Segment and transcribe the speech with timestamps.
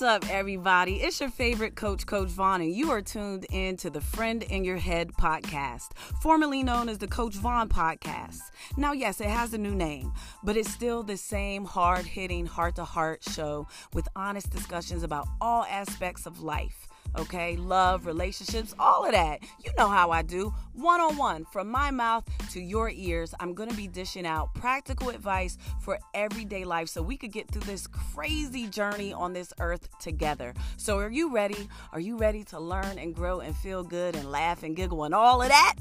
[0.00, 1.02] What's up, everybody?
[1.02, 4.64] It's your favorite coach, Coach Vaughn, and you are tuned in to the Friend in
[4.64, 5.90] Your Head podcast,
[6.22, 8.40] formerly known as the Coach Vaughn podcast.
[8.78, 12.76] Now, yes, it has a new name, but it's still the same hard hitting, heart
[12.76, 17.56] to heart show with honest discussions about all aspects of life okay?
[17.56, 19.40] Love, relationships, all of that.
[19.64, 20.54] You know how I do.
[20.72, 25.10] One on one, from my mouth to your ears, I'm gonna be dishing out practical
[25.10, 29.88] advice for everyday life so we could get through this crazy journey on this earth
[29.98, 30.54] together.
[30.76, 31.68] So, are you ready?
[31.92, 35.14] Are you ready to learn and grow and feel good and laugh and giggle and
[35.14, 35.74] all of that?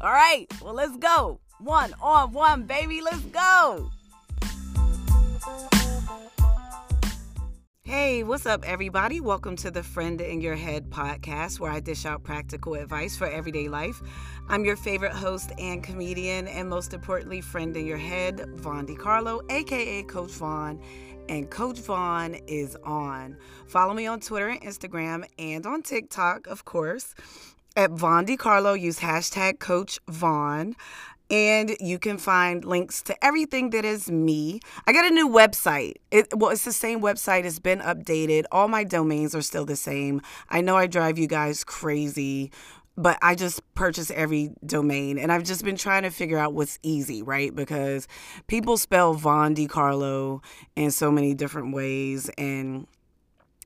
[0.00, 1.40] All right, well, let's go.
[1.58, 3.90] One on one, baby, let's go.
[7.86, 9.20] Hey, what's up, everybody?
[9.20, 13.28] Welcome to the Friend in Your Head podcast, where I dish out practical advice for
[13.28, 14.02] everyday life.
[14.48, 19.40] I'm your favorite host and comedian, and most importantly, friend in your head, Vaughn DiCarlo,
[19.52, 20.82] aka Coach Vaughn.
[21.28, 23.36] And Coach Vaughn is on.
[23.68, 27.14] Follow me on Twitter and Instagram and on TikTok, of course,
[27.76, 28.78] at Vaughn DiCarlo.
[28.78, 30.74] Use hashtag Coach Vaughn
[31.30, 34.60] and you can find links to everything that is me.
[34.86, 35.94] I got a new website.
[36.10, 37.44] It well, it's the same website.
[37.44, 38.44] It's been updated.
[38.52, 40.20] All my domains are still the same.
[40.48, 42.52] I know I drive you guys crazy,
[42.96, 46.78] but I just purchase every domain, and I've just been trying to figure out what's
[46.82, 47.54] easy, right?
[47.54, 48.08] Because
[48.46, 50.42] people spell Vaughn DiCarlo
[50.76, 52.86] in so many different ways, and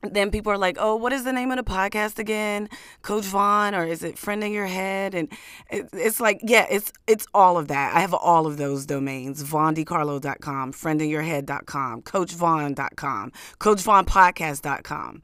[0.03, 2.69] then people are like, "Oh, what is the name of the podcast again?
[3.03, 5.29] Coach Vaughn, or is it Friend in Your Head?" And
[5.71, 7.95] it's like, yeah, it's it's all of that.
[7.95, 15.23] I have all of those domains: VaughnDiCarlo.com, FriendInYourHead.com, CoachVaughn.com, CoachVaughnPodcast.com.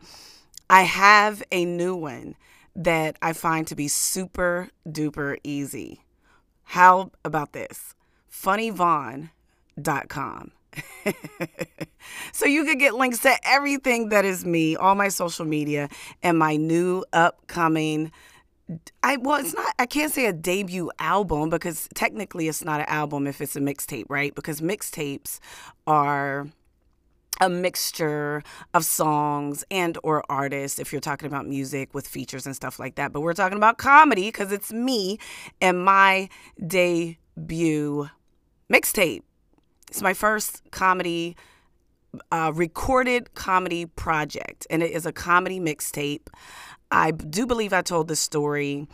[0.68, 2.34] I have a new one
[2.74, 6.02] that I find to be super duper easy.
[6.64, 7.94] How about this?
[8.30, 10.50] FunnyVaughn.com.
[12.32, 15.88] so you could get links to everything that is me, all my social media,
[16.22, 18.12] and my new upcoming.
[19.02, 19.74] I well, it's not.
[19.78, 23.60] I can't say a debut album because technically it's not an album if it's a
[23.60, 24.34] mixtape, right?
[24.34, 25.38] Because mixtapes
[25.86, 26.48] are
[27.40, 28.42] a mixture
[28.74, 32.94] of songs and or artists if you're talking about music with features and stuff like
[32.94, 35.18] that but we're talking about comedy because it's me
[35.60, 36.28] and my
[36.66, 38.08] debut
[38.72, 39.22] mixtape
[39.88, 41.36] it's my first comedy,
[42.30, 46.28] uh, recorded comedy project, and it is a comedy mixtape.
[46.90, 48.86] I do believe I told the story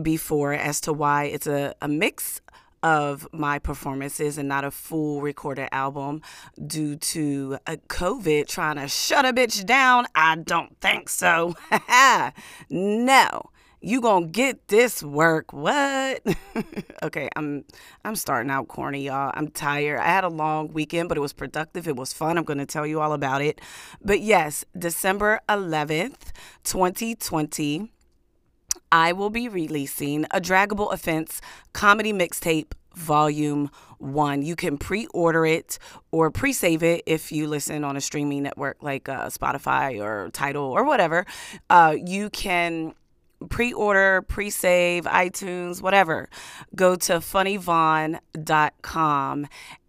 [0.00, 2.40] before as to why it's a, a mix
[2.82, 6.20] of my performances and not a full recorded album
[6.66, 10.06] due to a COVID trying to shut a bitch down.
[10.14, 11.54] I don't think so.
[12.70, 13.50] no
[13.84, 16.22] you gonna get this work what?
[17.02, 17.64] Okay i'm
[18.04, 19.30] i'm starting out corny y'all.
[19.34, 20.00] I'm tired.
[20.00, 21.86] I had a long weekend but it was productive.
[21.86, 22.38] It was fun.
[22.38, 23.60] I'm gonna tell you all about it.
[24.02, 26.32] But yes december 11th
[26.64, 27.92] 2020
[28.90, 31.40] i will be releasing a draggable offense
[31.72, 34.42] comedy mixtape volume one.
[34.42, 35.78] You can pre-order it
[36.10, 40.64] or pre-save it if you listen on a streaming network like uh, spotify or Tidal
[40.64, 41.26] or whatever.
[41.70, 42.94] Uh, you can
[43.44, 46.28] pre-order, pre-save, iTunes, whatever,
[46.74, 49.46] go to funnyvaughn.com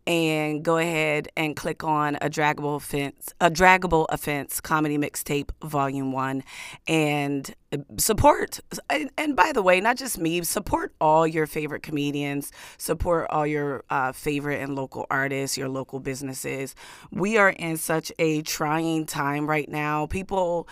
[0.08, 6.12] and go ahead and click on a draggable offense, a draggable offense comedy mixtape volume
[6.12, 6.44] one,
[6.88, 7.56] and
[7.98, 8.60] support.
[8.90, 13.48] And, and, by the way, not just me, support all your favorite comedians, support all
[13.48, 16.76] your uh, favorite and local artists, your local businesses.
[17.12, 20.06] We are in such a trying time right now.
[20.06, 20.68] People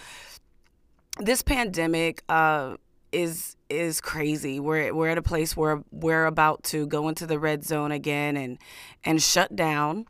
[1.19, 2.75] this pandemic uh,
[3.11, 4.59] is is crazy.
[4.59, 8.37] We're we're at a place where we're about to go into the red zone again
[8.37, 8.57] and
[9.03, 10.05] and shut down.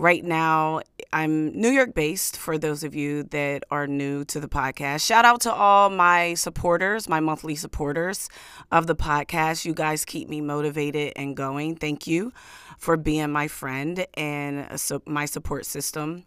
[0.00, 0.82] Right now,
[1.12, 5.04] I'm New York based for those of you that are new to the podcast.
[5.04, 8.28] Shout out to all my supporters, my monthly supporters
[8.70, 9.64] of the podcast.
[9.64, 11.74] You guys keep me motivated and going.
[11.74, 12.32] Thank you
[12.78, 14.68] for being my friend and
[15.04, 16.26] my support system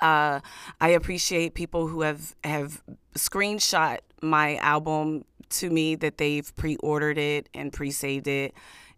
[0.00, 0.40] uh,
[0.80, 2.82] I appreciate people who have have
[3.16, 8.54] screenshot my album to me that they've pre-ordered it and pre-saved it.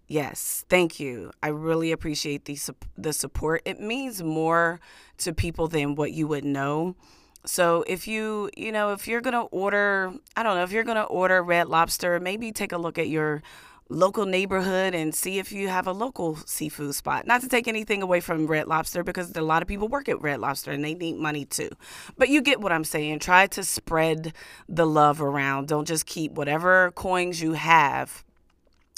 [0.07, 1.31] Yes, thank you.
[1.43, 2.59] I really appreciate the
[2.97, 3.63] the support.
[3.65, 4.81] It means more
[5.19, 6.97] to people than what you would know.
[7.45, 10.85] So if you, you know, if you're going to order, I don't know, if you're
[10.85, 13.43] going to order Red Lobster, maybe take a look at your
[13.89, 17.27] local neighborhood and see if you have a local seafood spot.
[17.27, 20.21] Not to take anything away from Red Lobster because a lot of people work at
[20.23, 21.71] Red Lobster and they need money too.
[22.17, 23.19] But you get what I'm saying.
[23.19, 24.33] Try to spread
[24.69, 25.69] the love around.
[25.69, 28.25] Don't just keep whatever coins you have.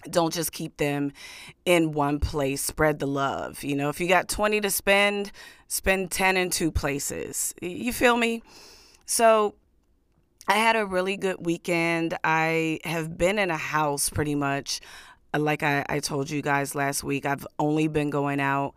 [0.09, 1.13] Don't just keep them
[1.65, 2.63] in one place.
[2.63, 3.65] Spread the love.
[3.65, 5.33] You know, if you got 20 to spend,
[5.67, 7.55] spend 10 in two places.
[7.61, 8.43] You feel me?
[9.07, 9.55] So
[10.47, 12.17] I had a really good weekend.
[12.23, 14.81] I have been in a house pretty much.
[15.37, 18.75] Like I, I told you guys last week, I've only been going out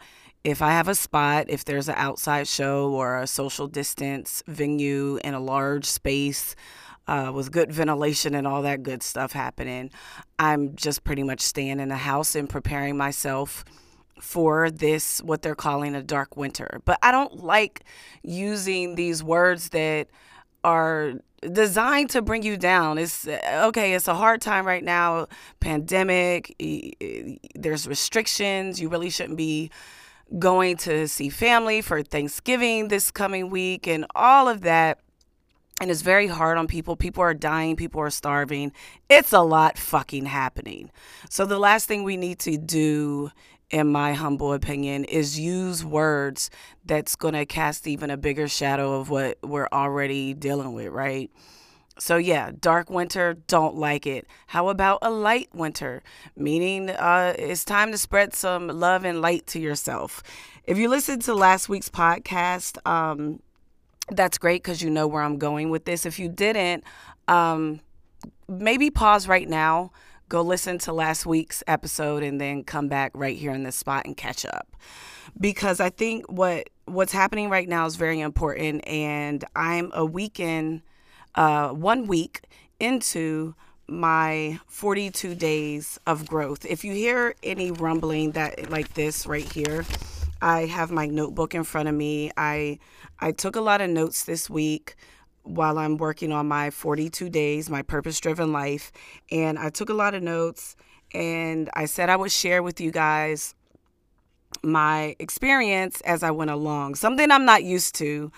[0.47, 5.19] if I have a spot, if there's an outside show or a social distance venue
[5.21, 6.55] in a large space
[7.05, 9.91] uh, with good ventilation and all that good stuff happening,
[10.39, 13.65] I'm just pretty much staying in the house and preparing myself
[14.21, 16.81] for this, what they're calling a dark winter.
[16.85, 17.83] But I don't like
[18.23, 20.07] using these words that
[20.63, 22.97] are designed to bring you down.
[22.97, 25.27] It's okay, it's a hard time right now,
[25.59, 26.55] pandemic,
[27.55, 29.69] there's restrictions, you really shouldn't be
[30.39, 34.99] going to see family for Thanksgiving this coming week and all of that.
[35.79, 36.95] And it's very hard on people.
[36.95, 38.71] People are dying, people are starving.
[39.09, 40.89] It's a lot fucking happening.
[41.29, 43.29] So the last thing we need to do
[43.69, 46.49] in my humble opinion, is use words
[46.85, 51.29] that's going to cast even a bigger shadow of what we're already dealing with, right?
[51.99, 54.27] So, yeah, dark winter, don't like it.
[54.47, 56.03] How about a light winter?
[56.35, 60.21] Meaning uh, it's time to spread some love and light to yourself.
[60.63, 63.41] If you listened to last week's podcast, um,
[64.09, 66.05] that's great because you know where I'm going with this.
[66.05, 66.83] If you didn't,
[67.27, 67.81] um,
[68.47, 69.91] maybe pause right now
[70.29, 74.05] go listen to last week's episode and then come back right here in this spot
[74.05, 74.75] and catch up.
[75.39, 80.81] Because i think what what's happening right now is very important and i'm a weekend
[81.35, 82.41] uh, one week
[82.79, 83.53] into
[83.89, 86.65] my 42 days of growth.
[86.65, 89.85] If you hear any rumbling that like this right here
[90.41, 92.31] i have my notebook in front of me.
[92.37, 92.79] I
[93.19, 94.95] i took a lot of notes this week
[95.47, 98.91] while I'm working on my 42 days, my purpose driven life.
[99.31, 100.75] And I took a lot of notes
[101.13, 103.55] and I said I would share with you guys
[104.63, 106.95] my experience as I went along.
[106.95, 108.31] Something I'm not used to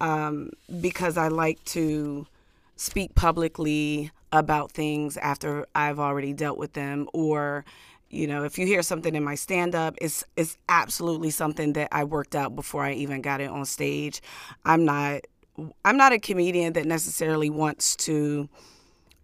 [0.00, 0.50] um,
[0.80, 2.26] because I like to
[2.76, 7.64] speak publicly about things after I've already dealt with them or
[8.08, 11.88] you know if you hear something in my stand up it's it's absolutely something that
[11.92, 14.20] I worked out before I even got it on stage.
[14.64, 15.20] I'm not
[15.84, 18.48] I'm not a comedian that necessarily wants to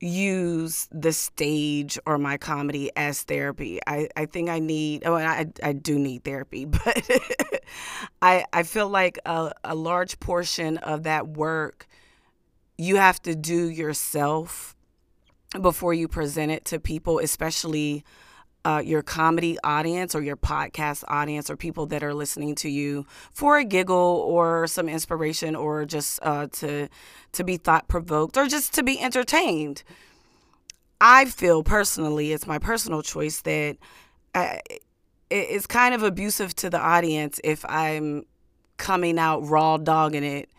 [0.00, 3.80] use the stage or my comedy as therapy.
[3.86, 7.10] I, I think I need, oh, I, I do need therapy, but
[8.22, 11.86] I, I feel like a, a large portion of that work
[12.78, 14.76] you have to do yourself
[15.60, 18.04] before you present it to people, especially
[18.68, 23.06] uh, your comedy audience or your podcast audience or people that are listening to you
[23.32, 26.86] for a giggle or some inspiration or just uh, to
[27.32, 29.82] to be thought provoked or just to be entertained.
[31.00, 33.78] I feel personally, it's my personal choice that
[34.34, 34.56] uh,
[35.30, 38.26] it's kind of abusive to the audience if I'm
[38.76, 40.50] coming out raw dogging it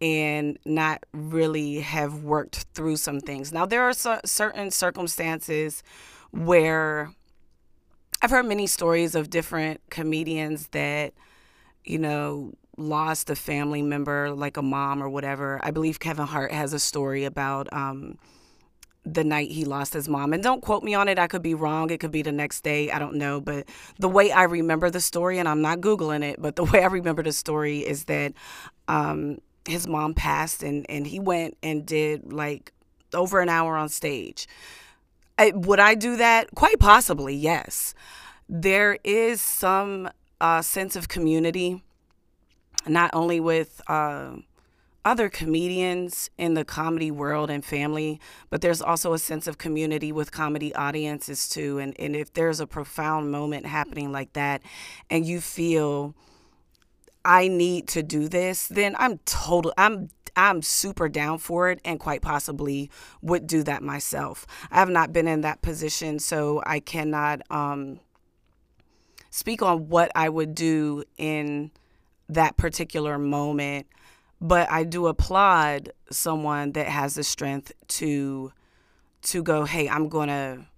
[0.00, 3.52] and not really have worked through some things.
[3.52, 5.82] Now, there are certain circumstances
[6.30, 7.10] where
[8.20, 11.14] I've heard many stories of different comedians that,
[11.84, 15.60] you know, lost a family member, like a mom or whatever.
[15.62, 18.18] I believe Kevin Hart has a story about um,
[19.04, 20.32] the night he lost his mom.
[20.32, 21.18] And don't quote me on it.
[21.18, 21.90] I could be wrong.
[21.90, 22.90] It could be the next day.
[22.90, 23.40] I don't know.
[23.40, 23.68] But
[23.98, 26.86] the way I remember the story, and I'm not Googling it, but the way I
[26.86, 28.32] remember the story is that
[28.88, 32.72] um, his mom passed and, and he went and did like
[33.14, 34.48] over an hour on stage.
[35.38, 36.54] Would I do that?
[36.54, 37.94] Quite possibly, yes.
[38.48, 41.82] There is some uh, sense of community,
[42.86, 44.36] not only with uh,
[45.04, 50.12] other comedians in the comedy world and family, but there's also a sense of community
[50.12, 51.78] with comedy audiences too.
[51.78, 54.62] And, and if there's a profound moment happening like that
[55.08, 56.14] and you feel,
[57.24, 61.98] I need to do this, then I'm total I'm I'm super down for it and
[61.98, 62.90] quite possibly
[63.20, 64.46] would do that myself.
[64.70, 68.00] I have not been in that position, so I cannot um,
[69.30, 71.72] speak on what I would do in
[72.28, 73.86] that particular moment.
[74.40, 78.52] But I do applaud someone that has the strength to
[79.20, 80.68] to go, hey, I'm gonna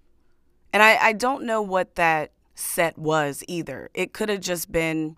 [0.73, 3.91] and I, I don't know what that set was either.
[3.95, 5.17] It could have just been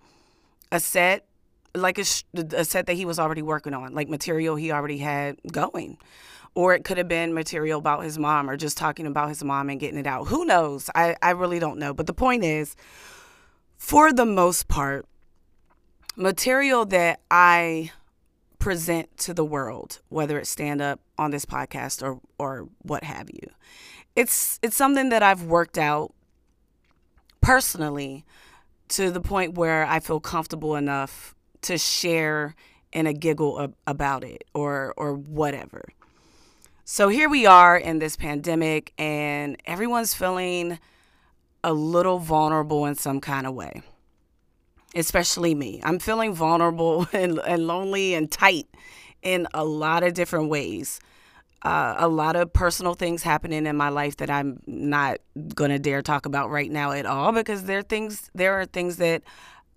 [0.71, 1.27] a set
[1.75, 5.37] like a, a set that he was already working on, like material he already had
[5.51, 5.99] going.
[6.55, 9.71] Or it could have been material about his mom or just talking about his mom
[9.71, 10.29] and getting it out.
[10.29, 10.91] Who knows?
[10.95, 11.95] I, I really don't know.
[11.95, 12.77] But the point is,
[13.79, 15.07] for the most part,
[16.15, 17.91] material that I
[18.59, 23.31] present to the world, whether it's stand up on this podcast or or what have
[23.31, 23.51] you.
[24.15, 26.13] It's it's something that I've worked out
[27.41, 28.25] personally
[28.89, 32.55] to the point where I feel comfortable enough to share
[32.93, 35.83] and a giggle about it or or whatever.
[36.85, 40.79] So here we are in this pandemic and everyone's feeling
[41.65, 43.83] a little vulnerable in some kind of way.
[44.95, 45.81] Especially me.
[45.85, 48.67] I'm feeling vulnerable and, and lonely and tight
[49.23, 51.01] in a lot of different ways.
[51.65, 55.19] Uh, a lot of personal things happening in my life that I'm not
[55.55, 58.97] gonna dare talk about right now at all because there are things there are things
[58.97, 59.23] that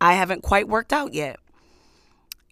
[0.01, 1.39] I haven't quite worked out yet.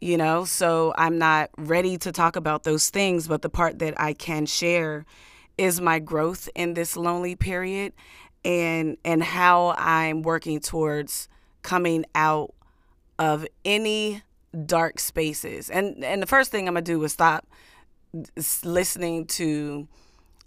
[0.04, 3.94] You know, so I'm not ready to talk about those things, but the part that
[3.98, 5.06] I can share
[5.58, 7.94] is my growth in this lonely period
[8.44, 11.30] and and how I'm working towards
[11.62, 12.54] coming out
[13.18, 14.24] of any
[14.66, 15.70] dark spaces.
[15.70, 17.48] And and the first thing I'm gonna do is stop
[18.66, 19.88] listening to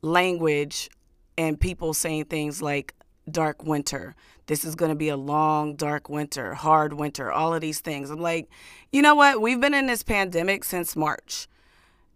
[0.02, 0.90] language
[1.38, 2.92] and people saying things like
[3.30, 4.14] dark winter.
[4.47, 8.11] This is going to be a long, dark winter, hard winter, all of these things.
[8.11, 8.49] I'm like,
[8.92, 9.40] you know what?
[9.40, 11.49] We've been in this pandemic since March.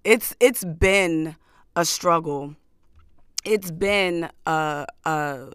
[0.04, 1.36] It's it's been
[1.76, 2.56] a struggle.
[3.44, 5.52] It's been a a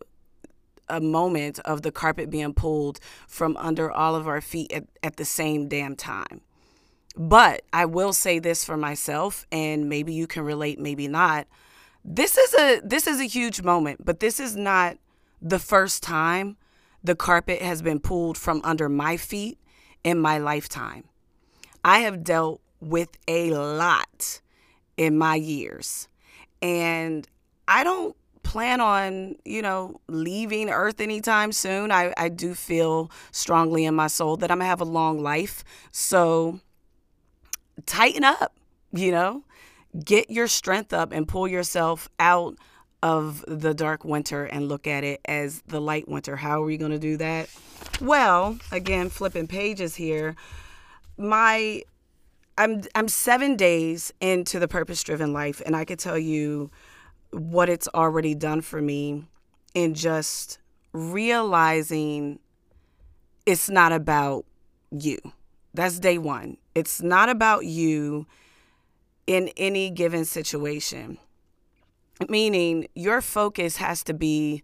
[0.90, 5.18] a moment of the carpet being pulled from under all of our feet at, at
[5.18, 6.42] the same damn time.
[7.18, 11.48] But I will say this for myself, and maybe you can relate, maybe not.
[12.04, 14.98] This is a this is a huge moment, but this is not
[15.42, 16.58] the first time
[17.04, 19.60] the carpet has been pulled from under my feet
[20.04, 21.04] in my lifetime.
[21.84, 24.42] I have dealt with a lot
[24.98, 26.08] in my years,
[26.62, 27.28] and
[27.68, 28.16] I don't
[28.46, 31.92] plan on, you know, leaving Earth anytime soon.
[31.92, 35.64] I, I do feel strongly in my soul that I'm gonna have a long life.
[35.92, 36.60] So
[37.86, 38.56] tighten up,
[38.94, 39.44] you know,
[40.04, 42.56] get your strength up and pull yourself out
[43.06, 46.36] of the dark winter and look at it as the light winter.
[46.36, 47.48] How are we going to do that?
[48.02, 50.36] Well, again, flipping pages here.
[51.16, 51.84] My
[52.58, 56.72] I'm I'm 7 days into the purpose driven life and I could tell you
[57.30, 59.26] what it's already done for me
[59.76, 60.58] in just
[60.92, 62.40] realizing
[63.46, 64.46] it's not about
[64.90, 65.20] you.
[65.76, 66.58] That's day one.
[66.74, 68.26] It's not about you
[69.28, 71.20] in any given situation.
[72.30, 74.64] Meaning, your focus has to be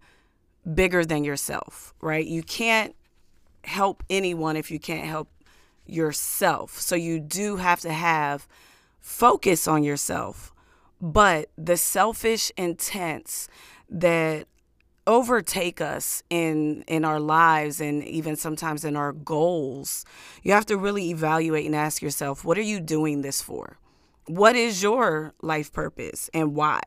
[0.74, 2.26] bigger than yourself, right?
[2.26, 2.94] You can't
[3.64, 5.28] help anyone if you can't help
[5.86, 6.80] yourself.
[6.80, 8.48] So, you do have to have
[9.00, 10.52] focus on yourself.
[11.00, 13.48] But the selfish intents
[13.90, 14.46] that
[15.06, 20.04] overtake us in in our lives and even sometimes in our goals
[20.44, 23.78] you have to really evaluate and ask yourself what are you doing this for
[24.26, 26.80] what is your life purpose and why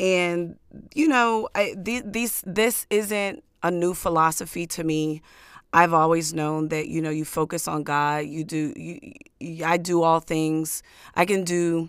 [0.00, 0.56] and
[0.94, 5.22] you know I, these this isn't a new philosophy to me
[5.72, 10.02] i've always known that you know you focus on god you do you, i do
[10.02, 10.82] all things
[11.14, 11.88] i can do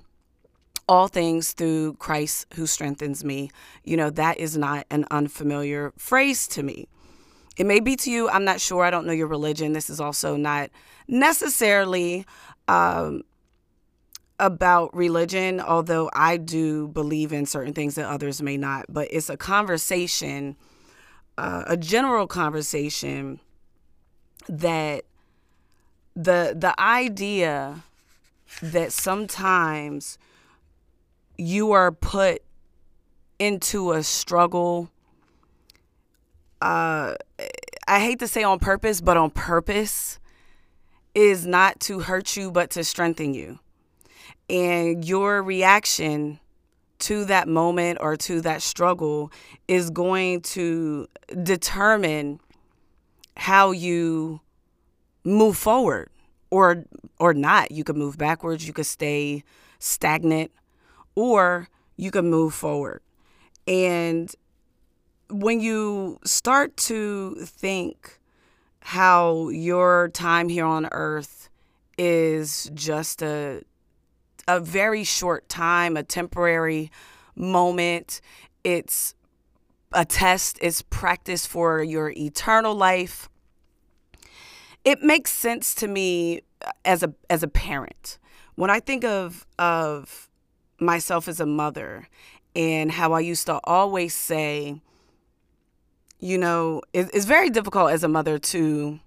[0.88, 3.50] all things through Christ who strengthens me.
[3.84, 6.88] You know, that is not an unfamiliar phrase to me.
[7.58, 8.84] It may be to you, I'm not sure.
[8.84, 9.74] I don't know your religion.
[9.74, 10.70] This is also not
[11.08, 12.26] necessarily
[12.68, 13.24] um,
[14.40, 18.86] about religion, although I do believe in certain things that others may not.
[18.90, 20.58] But it's a conversation,
[21.38, 23.40] uh, a general conversation
[24.48, 25.06] that
[26.16, 27.84] the the idea
[28.62, 30.18] that sometimes
[31.38, 32.42] you are put
[33.40, 34.90] into a struggle
[36.62, 37.16] uh
[37.88, 40.20] I hate to say on purpose, but on purpose
[41.14, 43.60] is not to hurt you but to strengthen you.
[44.50, 46.40] And your reaction
[47.00, 49.32] to that moment or to that struggle
[49.68, 51.08] is going to
[51.44, 52.40] determine
[53.38, 54.40] how you
[55.24, 56.10] move forward
[56.50, 56.86] or
[57.20, 57.72] or not.
[57.72, 59.44] You could move backwards, you could stay
[59.80, 60.52] stagnant
[61.16, 63.02] or you can move forward.
[63.68, 64.34] And
[65.30, 68.20] when you start to think
[68.80, 71.50] how your time here on earth
[71.98, 73.64] is just a
[74.48, 76.92] a very short time, a temporary
[77.36, 78.22] moment.
[78.64, 79.16] It's
[79.92, 83.30] a test, it's practice for your eternal life.
[84.84, 88.20] It makes sense to me uh, as a as a parent.
[88.56, 90.30] When I think of of
[90.80, 92.08] myself as a mother
[92.56, 94.80] and how I used to always say,
[96.20, 99.00] you know, it, it's very difficult as a mother to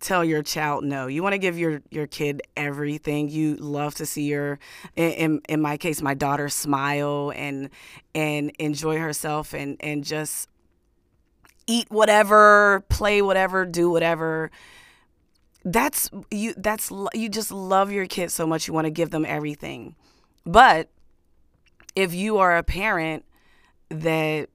[0.00, 1.06] tell your child no.
[1.06, 3.28] You want to give your your kid everything.
[3.28, 4.58] You love to see your
[4.96, 7.70] in in my case my daughter smile and
[8.14, 10.48] and enjoy herself and and just
[11.66, 14.50] eat whatever, play whatever, do whatever.
[15.64, 19.26] that's you that's you just love your kids so much you want to give them
[19.26, 19.94] everything
[20.46, 20.88] but
[21.94, 23.24] if you are a parent
[23.90, 24.48] that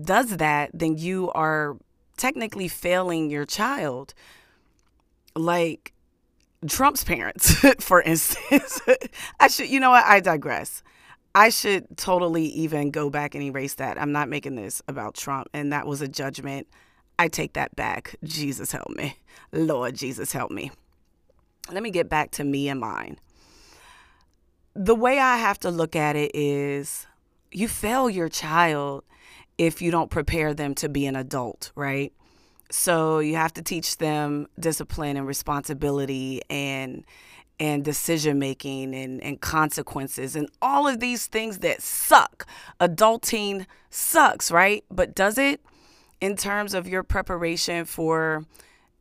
[0.00, 1.76] does that then you are
[2.16, 4.14] technically failing your child
[5.36, 5.92] like
[6.68, 8.80] Trump's parents for instance.
[9.40, 10.04] I should you know what?
[10.04, 10.82] I digress.
[11.34, 14.00] I should totally even go back and erase that.
[14.00, 16.66] I'm not making this about Trump and that was a judgment.
[17.18, 18.16] I take that back.
[18.24, 19.16] Jesus help me.
[19.52, 20.70] Lord Jesus, help me.
[21.70, 23.18] Let me get back to me and mine.
[24.74, 27.06] The way I have to look at it is
[27.50, 29.04] you fail your child
[29.58, 32.12] if you don't prepare them to be an adult, right?
[32.72, 37.04] So you have to teach them discipline and responsibility and
[37.60, 42.46] and decision making and, and consequences and all of these things that suck.
[42.80, 44.84] Adulting sucks, right?
[44.90, 45.60] But does it
[46.20, 48.44] in terms of your preparation for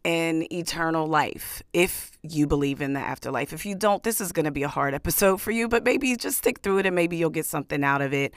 [0.04, 3.54] an eternal life if you believe in the afterlife.
[3.54, 6.16] If you don't, this is going to be a hard episode for you, but maybe
[6.16, 8.34] just stick through it and maybe you'll get something out of it.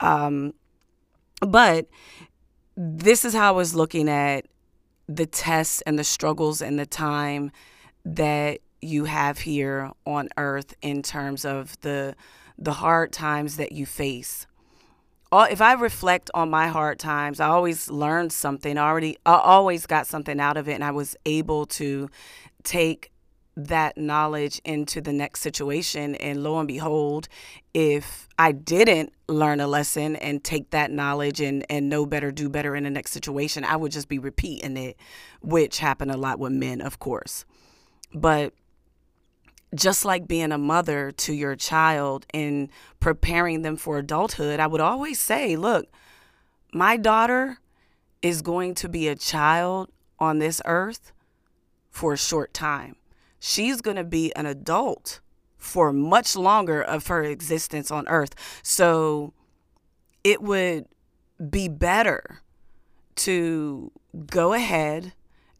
[0.00, 0.52] Um,
[1.40, 1.88] but
[2.76, 4.46] this is how I was looking at
[5.08, 7.50] the tests and the struggles and the time
[8.04, 12.14] that you have here on earth in terms of the
[12.60, 14.46] the hard times that you face
[15.32, 18.78] if I reflect on my hard times, I always learned something.
[18.78, 22.08] Already, I always got something out of it, and I was able to
[22.62, 23.10] take
[23.58, 26.14] that knowledge into the next situation.
[26.14, 27.28] And lo and behold,
[27.74, 32.48] if I didn't learn a lesson and take that knowledge and, and know better, do
[32.48, 34.96] better in the next situation, I would just be repeating it,
[35.42, 37.44] which happened a lot with men, of course.
[38.14, 38.54] But
[39.74, 42.68] just like being a mother to your child and
[43.00, 45.86] preparing them for adulthood, I would always say, look,
[46.72, 47.58] my daughter
[48.22, 51.12] is going to be a child on this earth
[51.90, 52.94] for a short time.
[53.40, 55.20] She's going to be an adult
[55.56, 58.34] for much longer of her existence on earth.
[58.62, 59.32] So
[60.24, 60.86] it would
[61.50, 62.42] be better
[63.16, 63.90] to
[64.26, 65.12] go ahead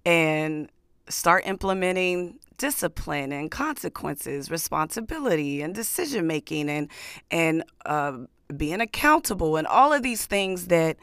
[0.05, 0.71] and
[1.09, 6.89] start implementing discipline and consequences, responsibility and decision making and
[7.31, 8.19] and uh,
[8.57, 10.97] being accountable and all of these things that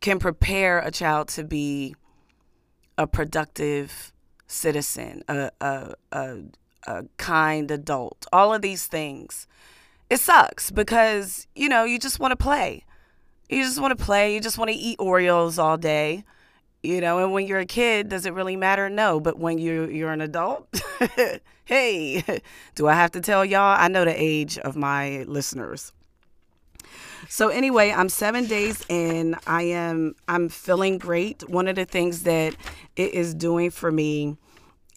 [0.00, 1.94] can prepare a child to be
[2.96, 4.12] a productive
[4.48, 6.38] citizen, a, a, a,
[6.86, 9.46] a kind adult, all of these things.
[10.10, 12.84] It sucks because, you know, you just want to play.
[13.48, 14.34] You just want to play.
[14.34, 16.24] You just want to eat Oreos all day
[16.82, 19.88] you know and when you're a kid does it really matter no but when you
[19.88, 20.80] you're an adult
[21.64, 22.22] hey
[22.74, 25.92] do i have to tell y'all i know the age of my listeners
[27.28, 29.36] so anyway i'm seven days in.
[29.46, 31.48] I am i'm feeling great.
[31.48, 32.54] One of the things that
[32.96, 34.36] it is doing for me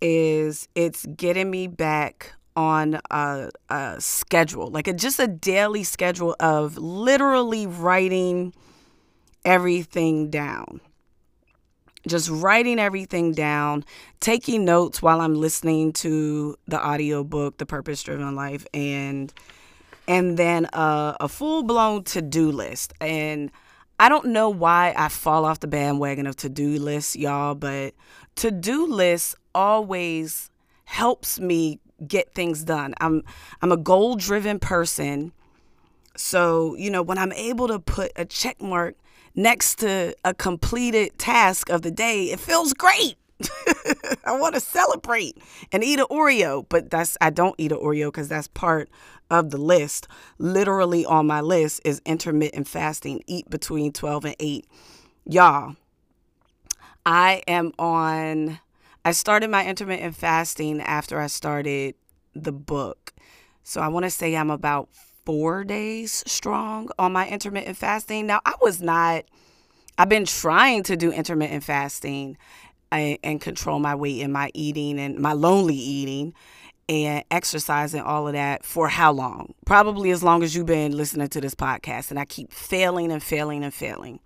[0.01, 6.35] is it's getting me back on a, a schedule like a, just a daily schedule
[6.39, 8.53] of literally writing
[9.45, 10.81] everything down.
[12.07, 13.85] Just writing everything down,
[14.19, 19.31] taking notes while I'm listening to the audiobook, The Purpose Driven Life, and
[20.11, 22.91] and then a, a full blown to do list.
[22.99, 23.49] And
[23.97, 27.93] I don't know why I fall off the bandwagon of to do lists, y'all, but
[28.35, 30.51] to do lists always
[30.83, 32.93] helps me get things done.
[32.99, 33.23] I'm
[33.61, 35.31] I'm a goal driven person.
[36.17, 38.95] So, you know, when I'm able to put a check mark
[39.33, 43.15] next to a completed task of the day, it feels great.
[44.25, 45.37] I want to celebrate
[45.71, 48.89] and eat an Oreo, but that's I don't eat an Oreo because that's part
[49.29, 50.07] of the list.
[50.37, 53.23] Literally on my list is intermittent fasting.
[53.27, 54.67] Eat between 12 and 8.
[55.25, 55.75] Y'all,
[57.05, 58.59] I am on
[59.03, 61.95] I started my intermittent fasting after I started
[62.35, 63.13] the book.
[63.63, 64.89] So I want to say I'm about
[65.25, 68.27] four days strong on my intermittent fasting.
[68.27, 69.25] Now, I was not,
[69.97, 72.37] I've been trying to do intermittent fasting
[72.91, 76.33] and, and control my weight and my eating and my lonely eating
[76.89, 79.53] and exercise and all of that for how long?
[79.65, 82.09] Probably as long as you've been listening to this podcast.
[82.09, 84.19] And I keep failing and failing and failing.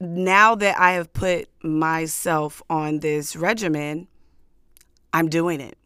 [0.00, 4.08] Now that I have put myself on this regimen,
[5.12, 5.76] I'm doing it.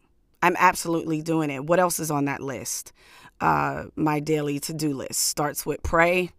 [0.41, 1.65] I'm absolutely doing it.
[1.65, 2.91] What else is on that list?
[3.39, 6.31] Uh, my daily to do list starts with pray,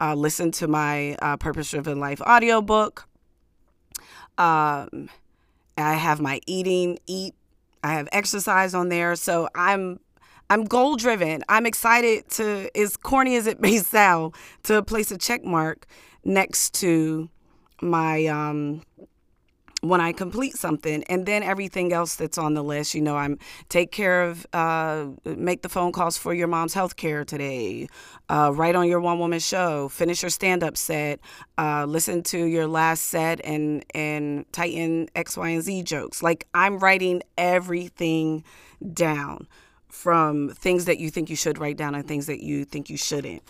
[0.00, 3.08] uh, listen to my uh, Purpose Driven Life audiobook.
[4.38, 5.08] Um,
[5.78, 7.34] I have my eating, eat,
[7.82, 9.14] I have exercise on there.
[9.16, 10.00] So I'm
[10.48, 11.42] I'm goal driven.
[11.48, 15.86] I'm excited to, as corny as it may sound, to place a check mark
[16.24, 17.28] next to
[17.80, 18.82] my um
[19.82, 22.94] when I complete something, and then everything else that's on the list.
[22.94, 26.96] You know, I'm take care of, uh, make the phone calls for your mom's health
[26.96, 27.88] care today,
[28.28, 31.20] uh, write on your one woman show, finish your stand up set,
[31.58, 36.22] uh, listen to your last set, and and tighten X, Y, and Z jokes.
[36.22, 38.44] Like I'm writing everything
[38.92, 39.46] down
[39.88, 42.96] from things that you think you should write down and things that you think you
[42.96, 43.42] shouldn't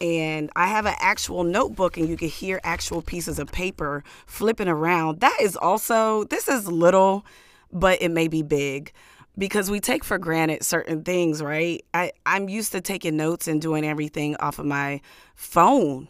[0.00, 4.68] and I have an actual notebook and you can hear actual pieces of paper flipping
[4.68, 5.20] around.
[5.20, 7.24] That is also, this is little,
[7.72, 8.92] but it may be big
[9.38, 11.84] because we take for granted certain things, right?
[11.94, 15.00] I, I'm used to taking notes and doing everything off of my
[15.34, 16.08] phone.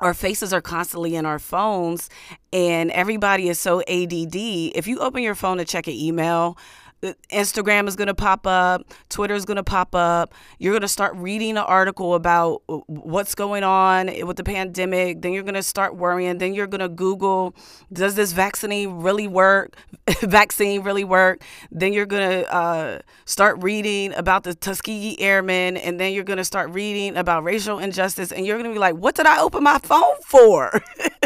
[0.00, 2.08] Our faces are constantly in our phones,
[2.52, 4.36] and everybody is so ADD.
[4.36, 6.56] If you open your phone to check an email,
[7.02, 10.34] Instagram is going to pop up, Twitter is going to pop up.
[10.58, 15.22] You're going to start reading an article about what's going on with the pandemic.
[15.22, 16.38] Then you're going to start worrying.
[16.38, 17.54] Then you're going to Google,
[17.92, 19.76] does this vaccine really work?
[20.22, 21.42] vaccine really work?
[21.70, 25.76] Then you're going to uh, start reading about the Tuskegee Airmen.
[25.76, 28.32] And then you're going to start reading about racial injustice.
[28.32, 30.72] And you're going to be like, what did I open my phone for?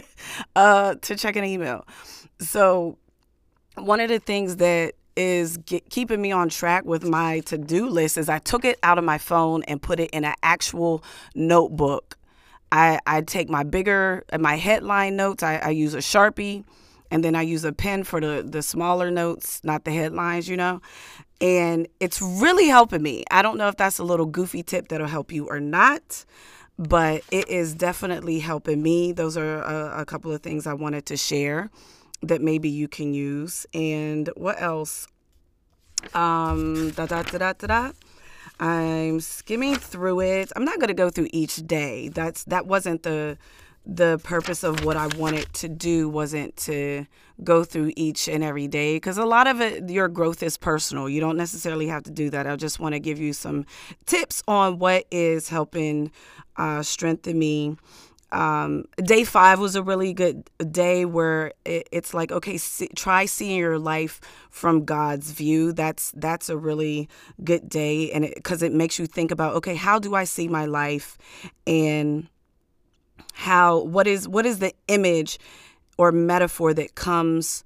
[0.56, 1.86] uh, to check an email.
[2.40, 2.98] So,
[3.76, 8.16] one of the things that is get, keeping me on track with my to-do list
[8.18, 12.16] is I took it out of my phone and put it in an actual notebook.
[12.70, 15.42] I, I take my bigger uh, my headline notes.
[15.42, 16.64] I, I use a sharpie,
[17.10, 20.48] and then I use a pen for the the smaller notes, not the headlines.
[20.48, 20.80] You know,
[21.40, 23.24] and it's really helping me.
[23.30, 26.24] I don't know if that's a little goofy tip that'll help you or not,
[26.78, 29.12] but it is definitely helping me.
[29.12, 31.70] Those are a, a couple of things I wanted to share
[32.22, 33.66] that maybe you can use.
[33.74, 35.06] And what else?
[36.14, 37.92] Um, da da da da da da.
[38.60, 40.52] I'm skimming through it.
[40.54, 42.08] I'm not going to go through each day.
[42.08, 43.38] That's that wasn't the
[43.84, 47.04] the purpose of what I wanted to do wasn't to
[47.42, 51.08] go through each and every day because a lot of it your growth is personal.
[51.08, 52.46] You don't necessarily have to do that.
[52.46, 53.66] I just want to give you some
[54.06, 56.12] tips on what is helping
[56.56, 57.76] uh, strengthen me
[58.32, 63.26] um, day five was a really good day where it, it's like okay see, try
[63.26, 65.72] seeing your life from god's view.
[65.72, 67.08] That's that's a really
[67.44, 70.48] good day and because it, it makes you think about okay how do i see
[70.48, 71.18] my life?
[71.66, 72.28] And
[73.34, 75.38] how what is what is the image
[75.98, 77.64] or metaphor that comes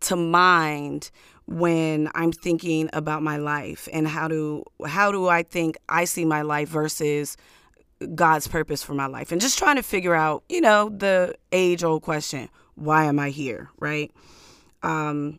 [0.00, 1.12] to mind
[1.46, 3.88] when i'm thinking about my life?
[3.92, 7.36] And how do how do i think i see my life versus
[8.14, 11.84] God's purpose for my life and just trying to figure out, you know, the age
[11.84, 13.70] old question why am I here?
[13.78, 14.10] Right.
[14.82, 15.38] Um,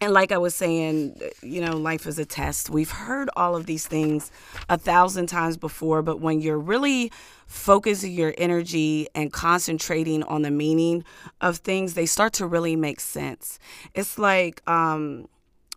[0.00, 2.68] and like I was saying, you know, life is a test.
[2.68, 4.30] We've heard all of these things
[4.68, 7.10] a thousand times before, but when you're really
[7.46, 11.02] focusing your energy and concentrating on the meaning
[11.40, 13.58] of things, they start to really make sense.
[13.94, 15.28] It's like um,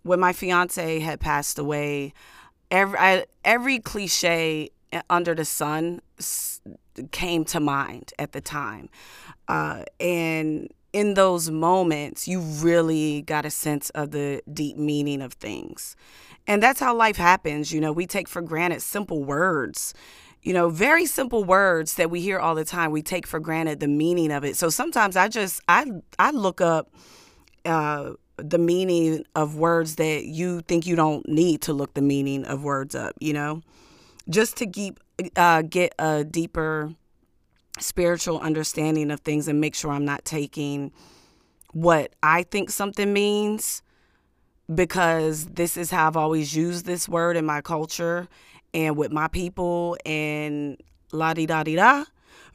[0.04, 2.14] when my fiance had passed away,
[2.70, 4.70] every I, every cliche
[5.10, 6.02] under the sun
[7.12, 8.90] came to mind at the time.
[9.48, 15.34] Uh, and in those moments, you really got a sense of the deep meaning of
[15.34, 15.96] things.
[16.48, 17.72] And that's how life happens.
[17.72, 19.94] You know, we take for granted simple words,
[20.42, 22.92] you know, very simple words that we hear all the time.
[22.92, 24.56] We take for granted the meaning of it.
[24.56, 25.86] So sometimes I just, I,
[26.18, 26.92] I look up,
[27.66, 32.46] uh, the meaning of words that you think you don't need to look the meaning
[32.46, 33.62] of words up, you know?
[34.30, 35.00] Just to keep
[35.36, 36.94] uh, get a deeper
[37.80, 40.92] spiritual understanding of things and make sure I'm not taking
[41.72, 43.82] what I think something means
[44.74, 48.28] because this is how I've always used this word in my culture
[48.74, 50.78] and with my people and
[51.12, 52.06] la di da di da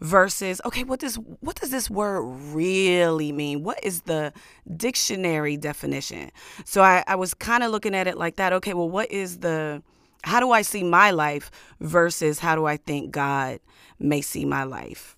[0.00, 3.62] versus okay what does what does this word really mean?
[3.62, 4.32] What is the
[4.76, 6.30] dictionary definition?
[6.64, 8.52] So i, I was kind of looking at it like that.
[8.52, 9.82] Okay well what is the
[10.24, 13.60] how do I see my life versus how do I think God
[13.98, 15.16] may see my life?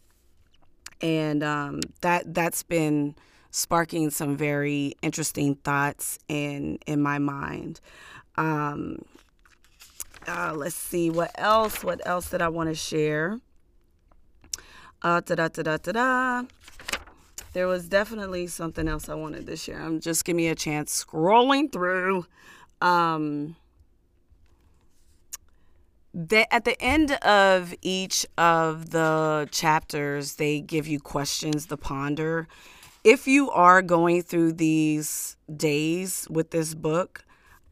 [1.01, 3.15] And um, that that's been
[3.51, 7.81] sparking some very interesting thoughts in in my mind.
[8.37, 9.05] Um,
[10.27, 11.85] uh, let's see what else.
[11.85, 13.41] What else did I want to share?
[15.03, 16.43] Uh, da da da da da da.
[17.53, 19.81] There was definitely something else I wanted to share.
[19.81, 22.27] I'm just give me a chance scrolling through.
[22.83, 23.57] Um,
[26.19, 32.49] they, at the end of each of the chapters, they give you questions to ponder.
[33.05, 37.23] If you are going through these days with this book,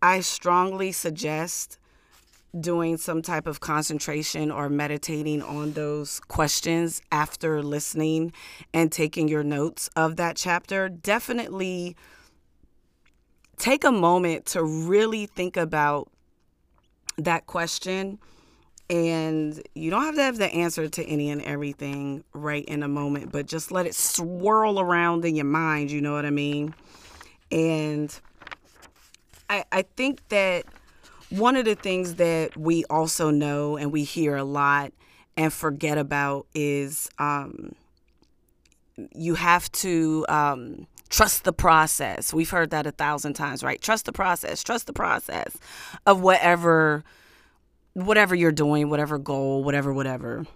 [0.03, 1.79] I strongly suggest
[2.61, 8.31] doing some type of concentration or meditating on those questions after listening
[8.75, 11.97] and taking your notes of that chapter, definitely
[13.57, 16.11] take a moment to really think about
[17.17, 18.19] that question.
[18.95, 22.89] And you don't have to have the answer to any and everything right in a
[22.89, 26.77] moment, but just let it swirl around in your mind, you know what I mean?
[27.51, 28.17] And
[29.51, 30.67] I, I think that
[31.29, 34.93] one of the things that we also know and we hear a lot
[35.37, 37.75] and forget about is um,
[39.13, 42.33] you have to um, trust the process.
[42.33, 43.81] We've heard that a thousand times, right?
[43.81, 44.63] Trust the process.
[44.63, 45.57] Trust the process
[46.07, 47.03] of whatever
[47.95, 50.47] whatever you're doing, whatever goal, whatever whatever.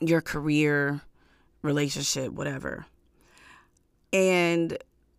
[0.00, 1.00] Your career,
[1.62, 2.86] relationship, whatever.
[4.12, 4.76] And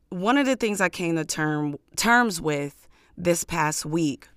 [0.10, 4.28] one of the things I came to term terms with this past week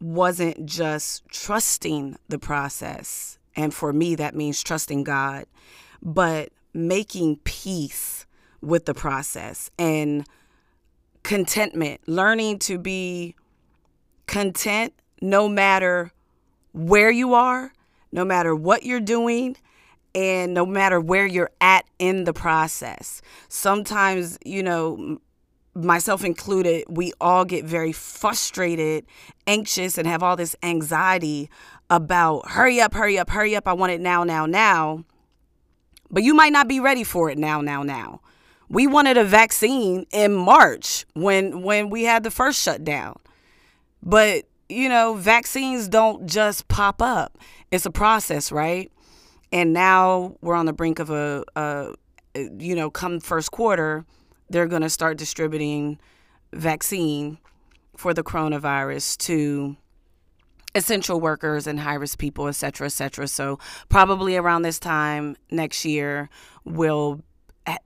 [0.00, 3.38] wasn't just trusting the process.
[3.56, 5.46] And for me, that means trusting God,
[6.02, 8.26] but making peace
[8.60, 10.26] with the process and
[11.22, 13.34] contentment, learning to be
[14.26, 16.12] content no matter
[16.72, 17.72] where you are,
[18.12, 19.56] no matter what you're doing,
[20.14, 23.22] and no matter where you're at in the process.
[23.48, 25.18] Sometimes, you know,
[25.74, 29.06] myself included, we all get very frustrated,
[29.46, 31.50] anxious, and have all this anxiety
[31.90, 33.68] about hurry up, hurry up, hurry up.
[33.68, 35.04] I want it now, now, now.
[36.10, 38.20] But you might not be ready for it now, now, now.
[38.70, 43.18] We wanted a vaccine in March when when we had the first shutdown.
[44.02, 47.38] But, you know, vaccines don't just pop up.
[47.70, 48.92] It's a process, right?
[49.52, 51.94] And now we're on the brink of a, a
[52.58, 54.04] you know, come first quarter,
[54.50, 55.98] they're going to start distributing
[56.52, 57.38] vaccine
[57.96, 59.76] for the coronavirus to
[60.74, 63.26] essential workers and high risk people, et cetera, et cetera.
[63.26, 66.28] So, probably around this time next year,
[66.64, 67.22] we'll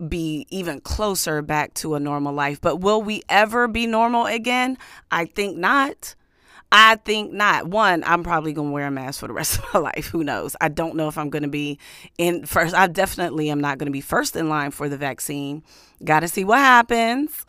[0.09, 2.61] be even closer back to a normal life.
[2.61, 4.79] But will we ever be normal again?
[5.11, 6.15] I think not.
[6.75, 7.69] I think not.
[7.69, 10.07] One, I'm probably to wear a mask for the rest of my life.
[10.07, 10.57] Who knows?
[10.61, 11.79] I don't know if I'm to be
[12.17, 12.75] in first.
[12.75, 15.63] I definitely am not to be first in line for the vaccine.
[16.03, 17.45] Got to see what happens.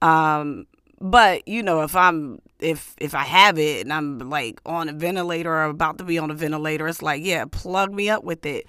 [0.00, 0.66] Um,
[1.00, 4.92] but you know, if I'm if if I have it and I'm like on a
[4.92, 8.46] ventilator or about to be on a ventilator, it's like, yeah, plug me up with
[8.46, 8.66] it.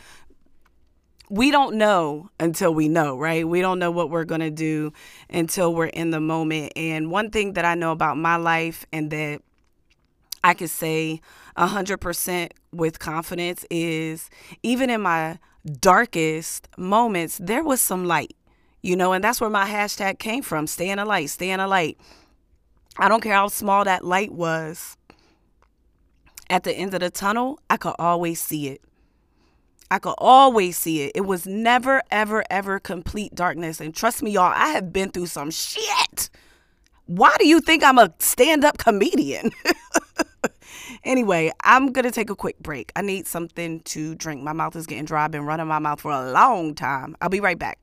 [1.29, 3.47] We don't know until we know, right?
[3.47, 4.91] We don't know what we're to do
[5.29, 6.73] until we're in the moment.
[6.75, 9.41] And one thing that I know about my life and that
[10.43, 11.21] I could say
[11.57, 14.29] 100% with confidence is
[14.63, 15.39] even in my
[15.81, 18.35] darkest moments, there was some light,
[18.81, 21.59] you know, and that's where my hashtag came from stay in a light, stay in
[21.59, 21.97] a light.
[22.97, 24.97] I don't care how small that light was.
[26.49, 28.81] At the end of the tunnel, I could always see it.
[29.91, 31.11] I could always see it.
[31.15, 33.79] It was never, ever, ever complete darkness.
[33.79, 36.29] And trust me, y'all, I have been through some shit.
[37.05, 39.51] Why do you think I'm a stand up comedian?
[41.03, 42.91] anyway, I'm going to take a quick break.
[42.95, 44.41] I need something to drink.
[44.43, 45.25] My mouth is getting dry.
[45.25, 47.15] I've been running my mouth for a long time.
[47.21, 47.79] I'll be right back.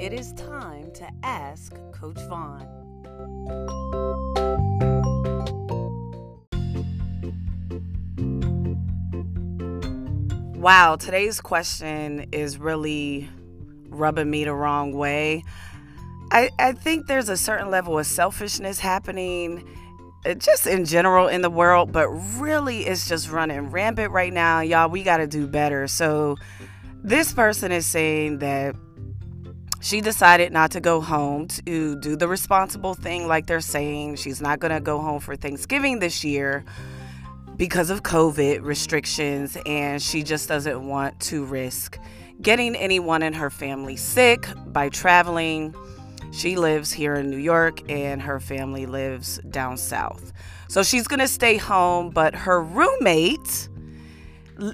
[0.00, 2.66] It is time to ask Coach Vaughn.
[10.58, 13.28] Wow, today's question is really
[13.88, 15.44] rubbing me the wrong way.
[16.30, 19.66] I, I think there's a certain level of selfishness happening
[20.26, 24.60] uh, just in general in the world, but really it's just running rampant right now.
[24.60, 25.86] Y'all, we got to do better.
[25.86, 26.36] So,
[27.02, 28.74] this person is saying that
[29.80, 34.16] she decided not to go home to do the responsible thing, like they're saying.
[34.16, 36.64] She's not going to go home for Thanksgiving this year
[37.56, 41.98] because of COVID restrictions, and she just doesn't want to risk
[42.42, 45.74] getting anyone in her family sick by traveling
[46.30, 50.32] she lives here in New York and her family lives down south.
[50.68, 53.68] So she's going to stay home, but her roommate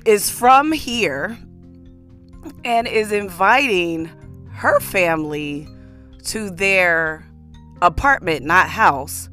[0.05, 1.39] is from here
[2.65, 4.11] and is inviting
[4.51, 5.69] her family
[6.25, 7.27] to their
[7.83, 9.29] apartment, not house,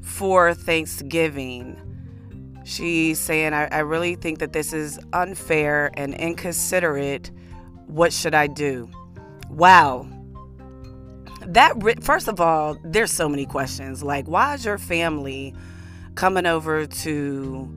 [0.00, 1.76] for Thanksgiving.
[2.64, 7.30] She's saying, I, I, really think that this is unfair and inconsiderate.
[7.86, 8.88] What should I do?
[9.48, 10.06] Wow,
[11.46, 14.02] that first of all, there's so many questions.
[14.02, 15.54] Like, why is your family
[16.14, 17.74] coming over to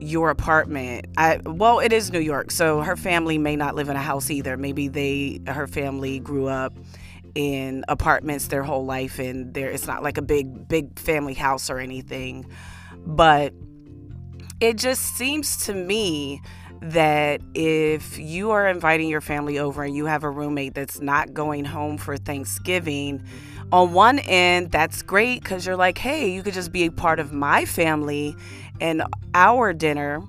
[0.00, 1.06] your apartment?
[1.16, 4.30] I well, it is New York, so her family may not live in a house
[4.30, 4.56] either.
[4.56, 6.74] Maybe they her family grew up
[7.34, 11.68] in apartments their whole life and there it's not like a big big family house
[11.70, 12.46] or anything.
[13.06, 13.52] But
[14.60, 16.40] it just seems to me
[16.84, 21.32] that if you are inviting your family over and you have a roommate that's not
[21.32, 23.24] going home for Thanksgiving,
[23.72, 27.20] on one end, that's great because you're like, hey, you could just be a part
[27.20, 28.36] of my family
[28.82, 30.22] and our dinner.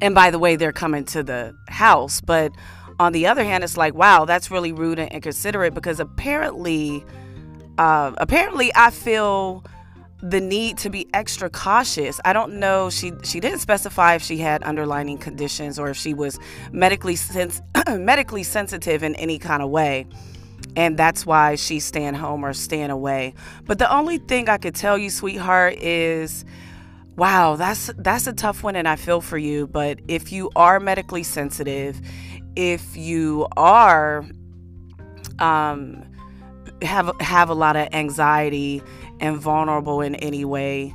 [0.00, 2.20] And by the way, they're coming to the house.
[2.20, 2.52] But
[2.98, 7.04] on the other hand, it's like, wow, that's really rude and inconsiderate because apparently,
[7.78, 9.64] uh, apparently, I feel
[10.26, 12.18] the need to be extra cautious.
[12.24, 12.88] I don't know.
[12.88, 16.38] She she didn't specify if she had underlying conditions or if she was
[16.72, 20.06] medically sens- medically sensitive in any kind of way.
[20.76, 23.34] And that's why she's staying home or staying away.
[23.66, 26.46] But the only thing I could tell you, sweetheart, is
[27.16, 30.80] wow, that's that's a tough one and I feel for you, but if you are
[30.80, 32.00] medically sensitive,
[32.56, 34.24] if you are
[35.38, 36.02] um
[36.82, 38.82] have have a lot of anxiety
[39.24, 40.94] and vulnerable in any way,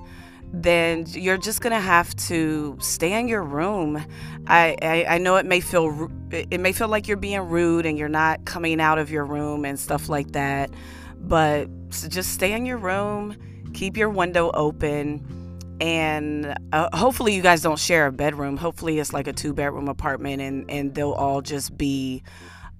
[0.52, 4.04] then you're just gonna have to stay in your room.
[4.48, 7.98] I, I, I know it may feel it may feel like you're being rude and
[7.98, 10.72] you're not coming out of your room and stuff like that,
[11.20, 13.36] but just stay in your room,
[13.74, 18.58] keep your window open, and uh, hopefully you guys don't share a bedroom.
[18.58, 22.24] Hopefully it's like a two bedroom apartment and and they'll all just be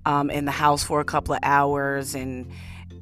[0.06, 2.52] um, in the house for a couple of hours and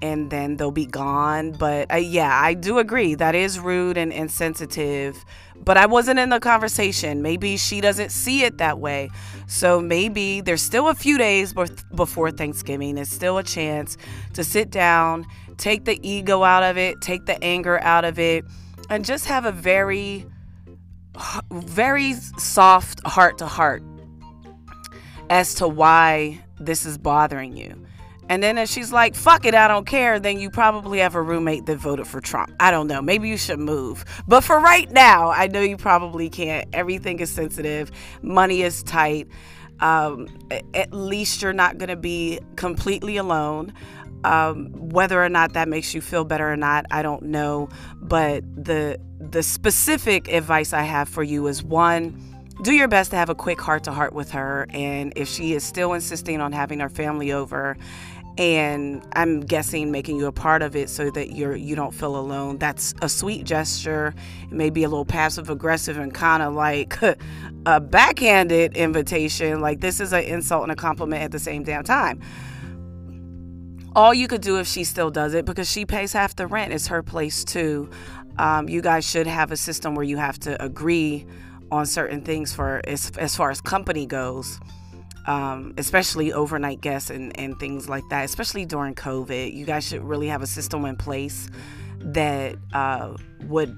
[0.02, 1.52] and then they'll be gone.
[1.52, 5.24] But uh, yeah, I do agree that is rude and insensitive.
[5.56, 7.22] But I wasn't in the conversation.
[7.22, 9.10] Maybe she doesn't see it that way.
[9.48, 11.54] So maybe there's still a few days
[11.96, 12.96] before Thanksgiving.
[12.96, 13.98] There's still a chance
[14.34, 15.26] to sit down,
[15.58, 18.46] take the ego out of it, take the anger out of it,
[18.90, 20.26] and just have a very,
[21.52, 23.84] very soft heart to heart
[25.30, 27.87] as to why this is bothering you.
[28.30, 31.22] And then if she's like, fuck it, I don't care, then you probably have a
[31.22, 32.54] roommate that voted for Trump.
[32.60, 33.02] I don't know.
[33.02, 34.04] Maybe you should move.
[34.28, 36.68] But for right now, I know you probably can't.
[36.74, 39.28] Everything is sensitive, money is tight.
[39.80, 40.28] Um,
[40.74, 43.74] at least you're not going to be completely alone.
[44.24, 47.70] Um, whether or not that makes you feel better or not, I don't know.
[48.02, 52.20] But the the specific advice I have for you is one,
[52.62, 54.68] do your best to have a quick heart to heart with her.
[54.72, 57.78] And if she is still insisting on having her family over,
[58.38, 62.15] and I'm guessing making you a part of it so that you're you don't feel
[62.15, 62.58] alone.
[62.58, 64.13] That's a sweet gesture.
[64.43, 66.97] It may be a little passive aggressive and kind of like
[67.65, 69.60] a backhanded invitation.
[69.60, 72.21] Like this is an insult and a compliment at the same damn time.
[73.95, 76.71] All you could do if she still does it because she pays half the rent.
[76.71, 77.89] It's her place too.
[78.38, 81.26] Um, you guys should have a system where you have to agree
[81.71, 84.60] on certain things for as, as far as company goes
[85.28, 89.54] um, especially overnight guests and, and things like that, especially during COVID.
[89.54, 91.50] You guys should really have a system in place
[92.00, 93.76] that uh, would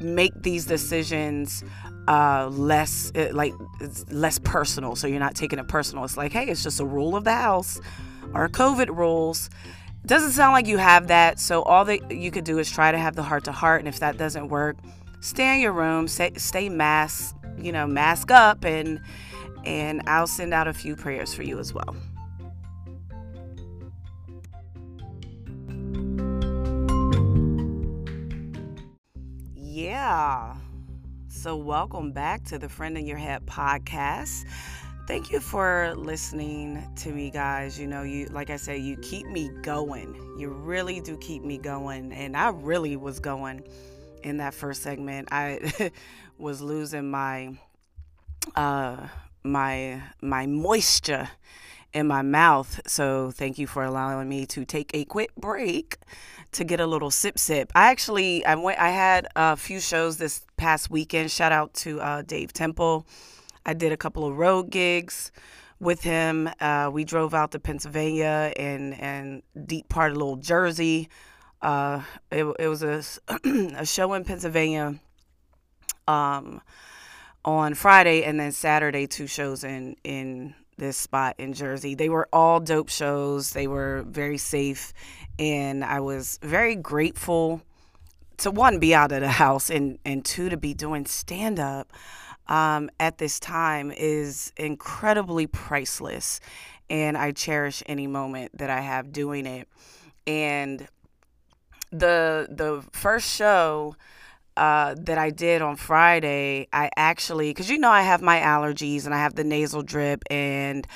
[0.00, 1.64] make these decisions
[2.08, 3.52] uh, less uh, like
[4.10, 4.96] less personal.
[4.96, 6.04] So you're not taking it personal.
[6.04, 7.80] It's like, hey, it's just a rule of the house
[8.32, 9.50] or COVID rules.
[10.04, 11.38] Doesn't sound like you have that.
[11.38, 13.88] So all that you could do is try to have the heart to heart, and
[13.88, 14.76] if that doesn't work,
[15.20, 19.00] stay in your room, stay, stay mask, you know, mask up and
[19.64, 21.96] and I'll send out a few prayers for you as well.
[29.54, 30.56] Yeah.
[31.28, 34.44] So, welcome back to the Friend in Your Head podcast.
[35.08, 37.78] Thank you for listening to me, guys.
[37.78, 40.14] You know, you like I said, you keep me going.
[40.38, 43.64] You really do keep me going, and I really was going
[44.22, 45.28] in that first segment.
[45.32, 45.90] I
[46.38, 47.58] was losing my
[48.54, 49.08] uh
[49.44, 51.30] my my moisture
[51.92, 52.80] in my mouth.
[52.86, 55.98] So thank you for allowing me to take a quick break
[56.52, 57.72] to get a little sip sip.
[57.74, 61.30] I actually I went I had a few shows this past weekend.
[61.30, 63.06] Shout out to uh, Dave Temple.
[63.64, 65.32] I did a couple of road gigs
[65.80, 66.48] with him.
[66.60, 71.08] Uh, we drove out to Pennsylvania and and deep part of little Jersey.
[71.60, 73.02] Uh, it, it was a,
[73.76, 74.96] a show in Pennsylvania.
[76.08, 76.60] Um,
[77.44, 81.94] on Friday and then Saturday two shows in in this spot in Jersey.
[81.94, 83.50] They were all dope shows.
[83.50, 84.92] They were very safe
[85.38, 87.62] and I was very grateful
[88.38, 91.92] to one be out of the house and and two to be doing stand up
[92.48, 96.40] um, at this time is incredibly priceless
[96.90, 99.68] and I cherish any moment that I have doing it.
[100.26, 100.86] And
[101.90, 103.96] the the first show
[104.56, 109.04] uh, that I did on Friday, I actually, because you know, I have my allergies
[109.06, 110.86] and I have the nasal drip, and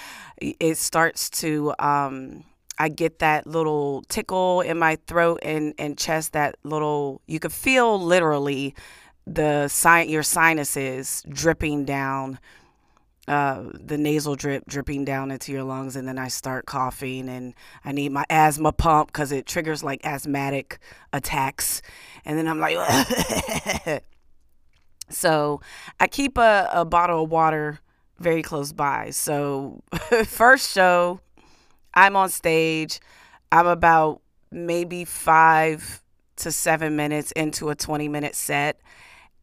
[0.40, 2.44] it starts to um,
[2.78, 7.52] I get that little tickle in my throat and, and chest, that little, you could
[7.52, 8.74] feel literally
[9.26, 12.38] the sign, your sinuses dripping down,
[13.28, 15.96] uh, the nasal drip dripping down into your lungs.
[15.96, 17.54] And then I start coughing and
[17.84, 20.78] I need my asthma pump because it triggers like asthmatic
[21.12, 21.82] attacks.
[22.24, 22.76] And then I'm like,
[25.10, 25.60] so
[25.98, 27.80] I keep a, a bottle of water
[28.18, 29.10] very close by.
[29.10, 29.82] So,
[30.26, 31.20] first show,
[31.94, 33.00] I'm on stage.
[33.52, 36.02] I'm about maybe five
[36.36, 38.80] to seven minutes into a 20 minute set.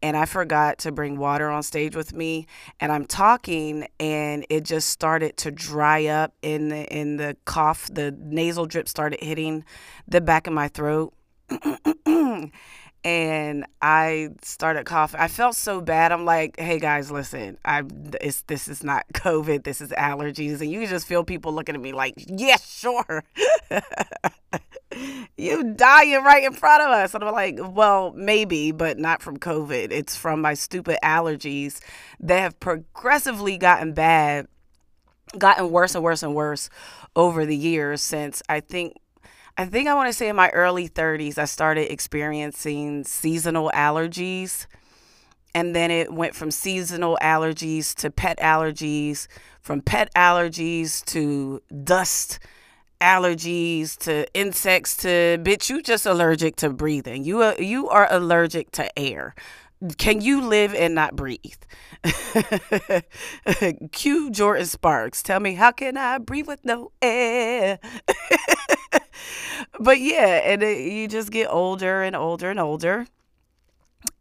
[0.04, 2.46] And I forgot to bring water on stage with me.
[2.82, 7.90] And I'm talking, and it just started to dry up in the, in the cough.
[7.92, 9.64] The nasal drip started hitting
[10.06, 11.14] the back of my throat.
[13.04, 15.20] and I started coughing.
[15.20, 16.12] I felt so bad.
[16.12, 17.58] I'm like, "Hey guys, listen.
[17.66, 19.64] I this is not COVID.
[19.64, 23.02] This is allergies." And you can just feel people looking at me like, "Yes, yeah,
[23.04, 23.24] sure."
[25.38, 27.14] you dying right in front of us.
[27.14, 29.92] And I'm like, "Well, maybe, but not from COVID.
[29.92, 31.80] It's from my stupid allergies
[32.20, 34.48] that have progressively gotten bad,
[35.38, 36.70] gotten worse and worse and worse
[37.16, 38.98] over the years since I think
[39.56, 44.66] I think I want to say in my early 30s, I started experiencing seasonal allergies.
[45.54, 49.28] And then it went from seasonal allergies to pet allergies,
[49.62, 52.40] from pet allergies to dust
[53.02, 58.72] allergies to insects to bitch you just allergic to breathing you are, you are allergic
[58.72, 59.36] to air
[59.98, 61.42] can you live and not breathe?
[63.92, 65.22] Q Jordin Sparks.
[65.22, 67.80] Tell me, how can I breathe with no air?
[69.80, 73.08] but yeah, and it, you just get older and older and older.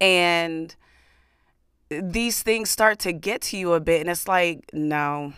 [0.00, 0.74] And
[1.90, 4.00] these things start to get to you a bit.
[4.00, 5.32] And it's like, no,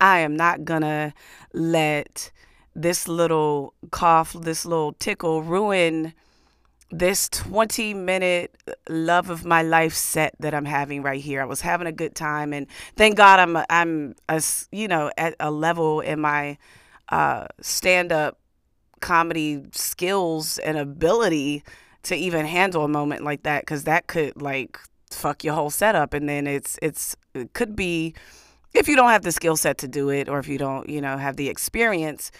[0.00, 1.12] I am not going to
[1.52, 2.30] let
[2.74, 6.14] this little cough, this little tickle ruin
[6.92, 8.54] this 20 minute
[8.88, 11.40] love of my life set that I'm having right here.
[11.40, 15.34] I was having a good time and thank God I'm I'm a, you know at
[15.40, 16.58] a level in my
[17.08, 18.38] uh, stand up
[19.00, 21.64] comedy skills and ability
[22.04, 24.78] to even handle a moment like that cuz that could like
[25.10, 28.14] fuck your whole setup and then it's it's it could be
[28.74, 31.00] if you don't have the skill set to do it or if you don't, you
[31.00, 32.30] know, have the experience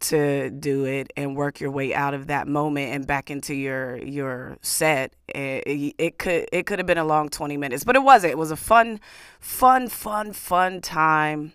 [0.00, 3.96] to do it and work your way out of that moment and back into your
[3.98, 8.02] your set it, it could it could have been a long 20 minutes but it
[8.02, 8.30] wasn't.
[8.30, 9.00] It was a fun
[9.40, 11.52] fun fun fun time.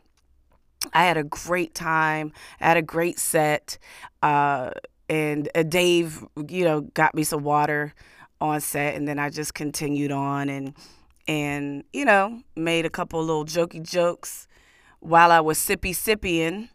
[0.94, 2.32] I had a great time.
[2.60, 3.78] I had a great set
[4.24, 4.72] uh,
[5.10, 7.94] and uh, dave you know got me some water
[8.40, 10.74] on set and then i just continued on and
[11.30, 14.48] and you know made a couple little jokey jokes
[15.00, 16.70] while i was sippy sipping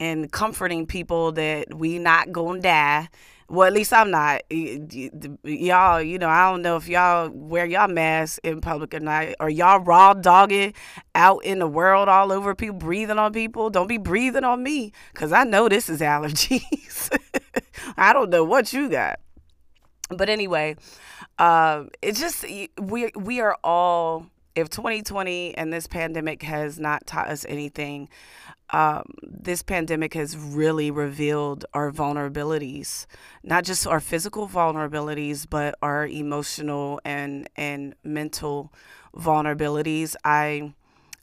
[0.00, 3.08] and comforting people that we not gonna die.
[3.48, 4.42] Well, at least I'm not.
[4.50, 9.34] Y'all, you know, I don't know if y'all wear y'all masks in public or not,
[9.40, 10.72] or y'all raw dogging
[11.14, 13.68] out in the world all over people, breathing on people.
[13.68, 17.16] Don't be breathing on me, cause I know this is allergies.
[17.96, 19.20] I don't know what you got,
[20.10, 20.76] but anyway,
[21.38, 22.44] uh, it's just
[22.80, 24.26] we we are all.
[24.56, 28.08] If 2020 and this pandemic has not taught us anything,
[28.70, 33.06] um, this pandemic has really revealed our vulnerabilities,
[33.42, 38.72] not just our physical vulnerabilities, but our emotional and and mental
[39.14, 40.14] vulnerabilities.
[40.24, 40.74] I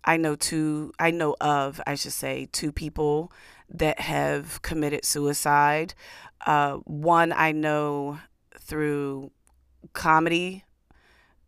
[0.04, 3.32] I know two I know of I should say two people
[3.70, 5.94] that have committed suicide.
[6.46, 8.20] Uh, one I know
[8.68, 9.32] through
[9.94, 10.64] comedy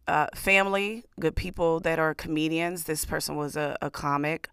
[0.08, 2.86] uh, family, good people that are comedians.
[2.86, 4.50] This person was a, a comic.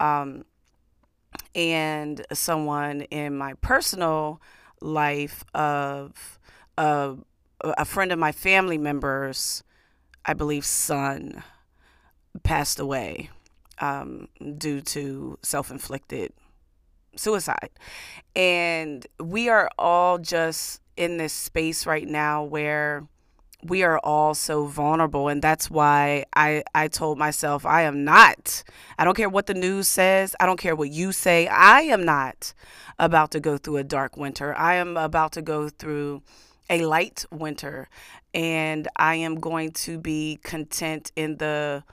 [0.00, 0.44] Um,
[1.54, 4.40] and someone in my personal
[4.80, 6.38] life of
[6.78, 9.62] a friend of my family members,
[10.24, 11.42] I believe, son
[12.42, 13.30] passed away
[13.78, 16.32] um, due to self inflicted
[17.16, 17.70] suicide.
[18.34, 23.06] And we are all just in this space right now where
[23.62, 28.62] we are all so vulnerable and that's why I I told myself I am not.
[28.98, 30.36] I don't care what the news says.
[30.38, 31.46] I don't care what you say.
[31.48, 32.52] I am not
[32.98, 34.54] about to go through a dark winter.
[34.56, 36.22] I am about to go through
[36.68, 37.88] a light winter
[38.34, 41.84] and I am going to be content in the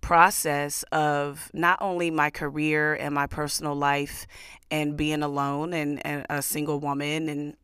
[0.00, 4.26] process of not only my career and my personal life
[4.70, 7.56] and being alone and, and a single woman and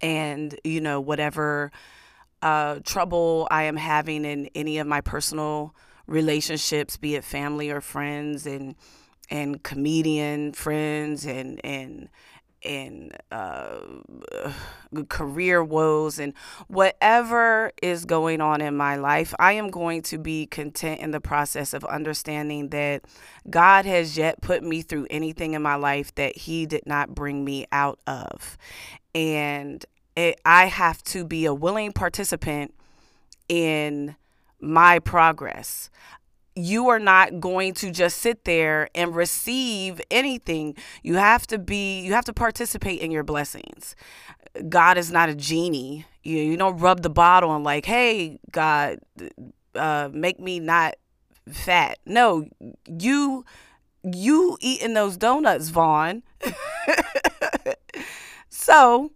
[0.00, 1.70] and you know whatever
[2.42, 5.74] uh, trouble I am having in any of my personal
[6.06, 8.74] relationships, be it family or friends, and
[9.30, 12.08] and comedian friends and and
[12.64, 13.80] and uh,
[15.08, 16.32] career woes and
[16.68, 21.20] whatever is going on in my life, I am going to be content in the
[21.20, 23.04] process of understanding that
[23.50, 27.44] God has yet put me through anything in my life that He did not bring
[27.44, 28.56] me out of.
[29.14, 29.84] And
[30.16, 32.74] it, I have to be a willing participant
[33.48, 34.16] in
[34.60, 35.90] my progress
[36.54, 40.74] you are not going to just sit there and receive anything.
[41.02, 43.96] You have to be, you have to participate in your blessings.
[44.68, 46.04] God is not a genie.
[46.22, 48.98] You, you don't rub the bottle and like, hey, God,
[49.74, 50.96] uh, make me not
[51.48, 51.98] fat.
[52.04, 52.46] No,
[52.86, 53.44] you,
[54.02, 56.22] you eating those donuts, Von.
[58.62, 59.10] so,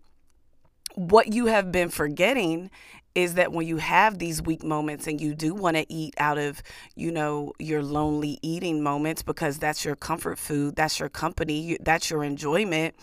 [0.97, 2.69] what you have been forgetting
[3.15, 6.37] is that when you have these weak moments and you do want to eat out
[6.37, 6.63] of,
[6.97, 12.11] you know, your lonely eating moments because that's your comfort food, that's your company, that's
[12.11, 12.97] your enjoyment,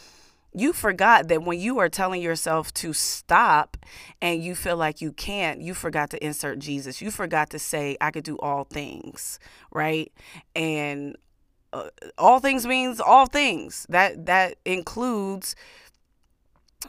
[0.54, 3.78] you forgot that when you are telling yourself to stop
[4.22, 7.02] and you feel like you can't, you forgot to insert Jesus.
[7.02, 9.40] You forgot to say, I could do all things,
[9.72, 10.12] right?
[10.56, 11.16] And
[11.74, 11.90] uh,
[12.20, 13.88] all things means all things.
[13.90, 15.56] That that includes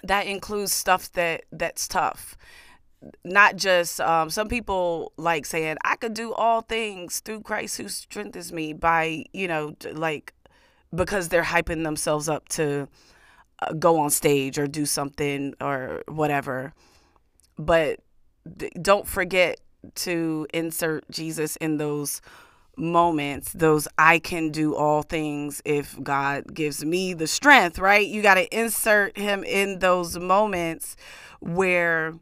[0.02, 2.36] that includes stuff that that's tough
[3.24, 7.88] not just um, some people like saying I could do all things through Christ who
[7.88, 10.32] strengthens me by you know like
[10.94, 12.88] because they're hyping themselves up to
[13.60, 16.72] uh, go on stage or do something or whatever.
[17.58, 18.00] But
[18.58, 19.60] th- don't forget
[19.96, 22.20] to insert Jesus in those
[22.76, 28.06] moments, those I can do all things if God gives me the strength, right?
[28.06, 30.96] You got to insert him in those moments
[31.40, 32.14] where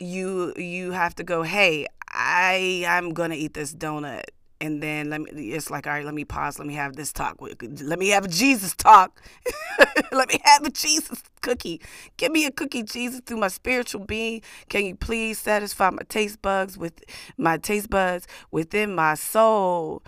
[0.00, 4.24] you you have to go hey i i'm gonna eat this donut
[4.64, 6.58] and then let me it's like all right let me pause.
[6.58, 7.38] Let me have this talk
[7.84, 9.22] let me have a jesus talk.
[10.12, 11.80] Let me have a jesus cookie.
[12.18, 14.42] Give me a cookie jesus through my spiritual being.
[14.70, 17.02] Can you please satisfy my taste buds with
[17.38, 20.02] my taste buds within my soul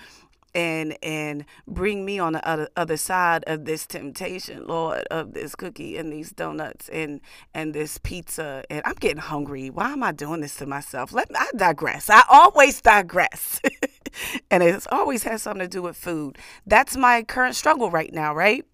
[0.57, 5.55] and and bring me on the other other side of this temptation, Lord, of this
[5.55, 7.21] cookie and these donuts and
[7.55, 8.65] and this pizza.
[8.71, 9.69] And I'm getting hungry.
[9.69, 11.13] Why am I doing this to myself?
[11.13, 12.09] Let me, I digress.
[12.09, 13.61] I always digress.
[14.51, 16.39] and it's always has something to do with food.
[16.67, 18.65] That's my current struggle right now, right?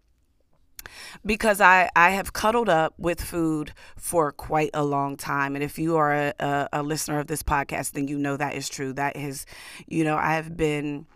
[1.25, 5.55] because I, I have cuddled up with food for quite a long time.
[5.55, 8.55] And if you are a, a, a, listener of this podcast, then you know that
[8.55, 8.93] is true.
[8.93, 9.47] That is,
[9.87, 11.07] you know, I have been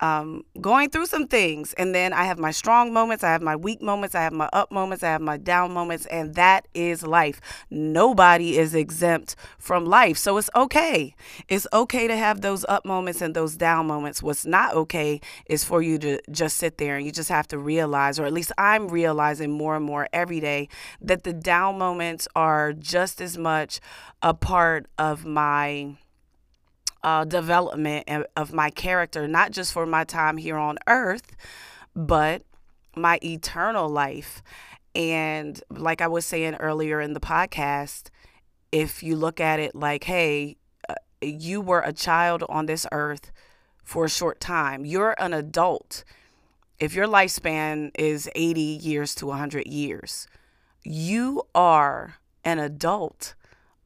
[0.00, 1.72] um, going through some things.
[1.74, 4.48] And then I have my strong moments, I have my weak moments, I have my
[4.52, 7.40] up moments, I have my down moments, and that is life.
[7.70, 10.18] Nobody is exempt from life.
[10.18, 11.14] So it's okay.
[11.48, 14.22] It's okay to have those up moments and those down moments.
[14.22, 17.58] What's not okay is for you to just sit there and you just have to
[17.58, 20.68] realize, or at least I'm realizing more and more every day,
[21.00, 23.80] that the down moments are just as much
[24.22, 25.96] a part of my
[27.04, 31.36] uh, development of my character, not just for my time here on earth,
[31.94, 32.42] but
[32.96, 34.42] my eternal life.
[34.94, 38.08] And like I was saying earlier in the podcast,
[38.72, 40.56] if you look at it like, hey,
[40.88, 43.30] uh, you were a child on this earth
[43.84, 46.04] for a short time, you're an adult.
[46.80, 50.26] If your lifespan is 80 years to 100 years,
[50.82, 53.34] you are an adult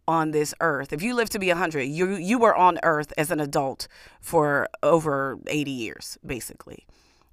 [0.08, 0.92] on this earth.
[0.92, 3.86] If you live to be 100, you you were on earth as an adult
[4.20, 6.86] for over 80 years basically.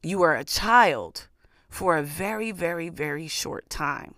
[0.03, 1.28] You were a child
[1.69, 4.15] for a very very very short time.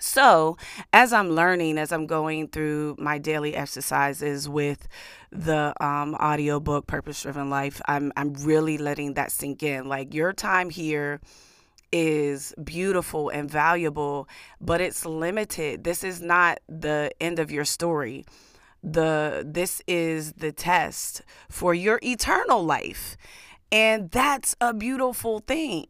[0.00, 0.56] So,
[0.92, 4.86] as I'm learning, as I'm going through my daily exercises with
[5.32, 9.88] the um, audiobook Purpose Driven Life, I'm, I'm really letting that sink in.
[9.88, 11.20] Like, your time here
[11.92, 14.28] is beautiful and valuable,
[14.60, 15.84] but it's limited.
[15.84, 18.24] This is not the end of your story.
[18.82, 23.16] The this is the test for your eternal life.
[23.72, 25.88] And that's a beautiful thing.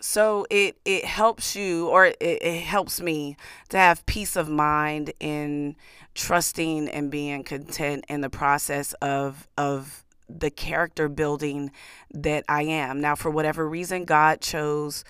[0.00, 3.36] So it it helps you or it, it helps me
[3.70, 5.76] to have peace of mind in
[6.14, 11.70] trusting and being content in the process of of the character building
[12.12, 13.00] that I am.
[13.00, 15.04] Now, for whatever reason, God chose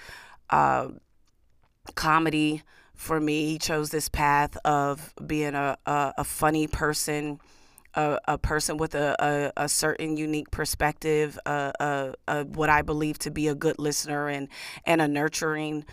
[0.50, 0.88] uh,
[1.94, 2.62] comedy
[2.94, 3.46] for me.
[3.46, 7.40] He chose this path of being a, a, a funny person.
[7.98, 12.12] A, a, person with a, a, a, certain unique perspective, a,
[12.44, 14.48] what I believe to be a good listener and,
[14.84, 15.86] and a nurturing,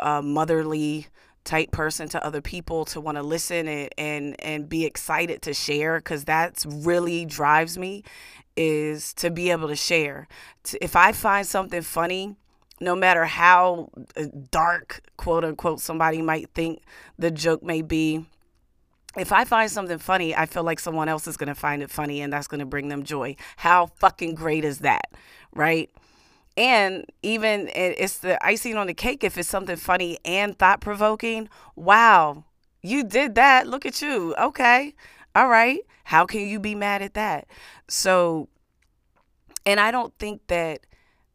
[0.00, 1.06] uh, motherly
[1.46, 5.54] type person to other people to want to listen and, and and be excited to
[5.54, 8.02] share because that's really drives me
[8.56, 10.26] is to be able to share
[10.80, 12.34] if i find something funny
[12.80, 16.82] no matter how uh, dark quote unquote somebody might think
[17.18, 18.26] the joke may be
[19.16, 21.90] if I find something funny, I feel like someone else is going to find it
[21.90, 23.36] funny and that's going to bring them joy.
[23.56, 25.10] How fucking great is that?
[25.54, 25.90] Right?
[26.56, 31.48] And even it's the icing on the cake if it's something funny and thought provoking.
[31.74, 32.44] Wow,
[32.82, 33.66] you did that.
[33.66, 34.34] Look at you.
[34.38, 34.94] Okay.
[35.34, 35.80] All right.
[36.04, 37.46] How can you be mad at that?
[37.88, 38.48] So,
[39.66, 40.86] and I don't think that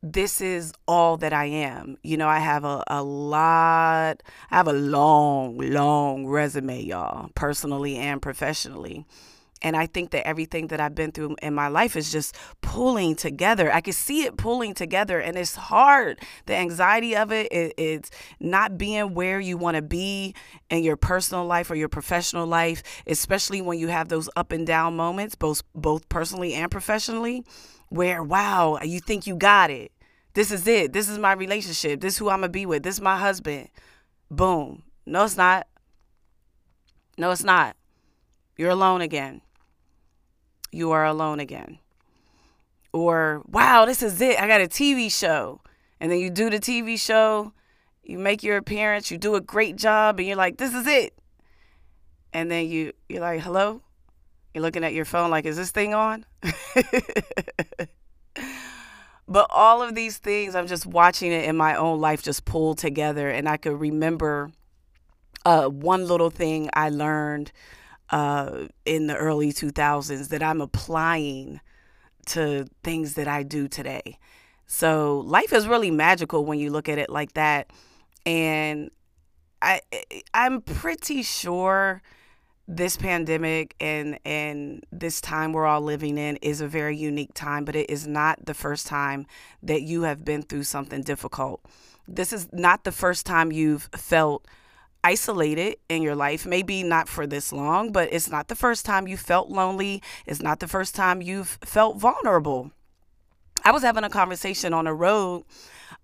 [0.01, 1.97] this is all that I am.
[2.03, 7.97] You know, I have a, a lot, I have a long, long resume, y'all, personally
[7.97, 9.05] and professionally.
[9.62, 13.16] And I think that everything that I've been through in my life is just pulling
[13.16, 13.72] together.
[13.72, 16.20] I can see it pulling together, and it's hard.
[16.47, 18.09] The anxiety of it, it it's
[18.39, 20.34] not being where you want to be
[20.70, 24.66] in your personal life or your professional life, especially when you have those up and
[24.66, 27.43] down moments, both both personally and professionally,
[27.89, 29.91] where wow, you think you got it.
[30.34, 30.91] This is it.
[30.93, 32.01] This is my relationship.
[32.01, 32.82] This is who I'm gonna be with.
[32.82, 33.70] This is my husband.
[34.32, 34.82] Boom.
[35.05, 35.68] No, it's not.
[37.18, 37.76] No, it's not.
[38.57, 39.41] You're alone again
[40.72, 41.80] you are alone again.
[42.93, 44.39] Or, wow, this is it.
[44.39, 45.61] I got a TV show.
[45.99, 47.53] And then you do the TV show,
[48.03, 51.13] you make your appearance, you do a great job, and you're like, this is it.
[52.34, 53.82] And then you, you're like, hello?
[54.53, 56.26] You're looking at your phone like, is this thing on?
[59.28, 62.74] but all of these things, I'm just watching it in my own life just pull
[62.74, 63.30] together.
[63.30, 64.51] And I could remember
[65.45, 67.51] uh, one little thing I learned
[68.12, 71.62] uh, in the early 2000s that I'm applying
[72.28, 74.20] to things that I do today.
[74.68, 77.72] So life is really magical when you look at it like that.
[78.26, 78.91] And
[79.62, 79.82] I
[80.34, 82.01] I'm pretty sure
[82.68, 87.66] this pandemic and and this time we're all living in is a very unique time,
[87.66, 89.26] but it is not the first time
[89.64, 91.62] that you have been through something difficult.
[92.07, 94.45] This is not the first time you've felt
[95.03, 99.07] isolated in your life, maybe not for this long, but it's not the first time
[99.07, 100.01] you felt lonely.
[100.25, 102.71] It's not the first time you've felt vulnerable.
[103.63, 105.43] I was having a conversation on the road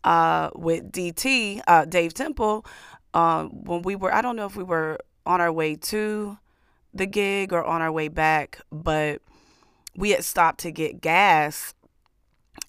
[0.03, 2.65] uh, with DT, uh, Dave Temple,
[3.13, 6.37] uh, when we were, I don't know if we were on our way to
[6.93, 9.21] the gig or on our way back, but
[9.95, 11.73] we had stopped to get gas.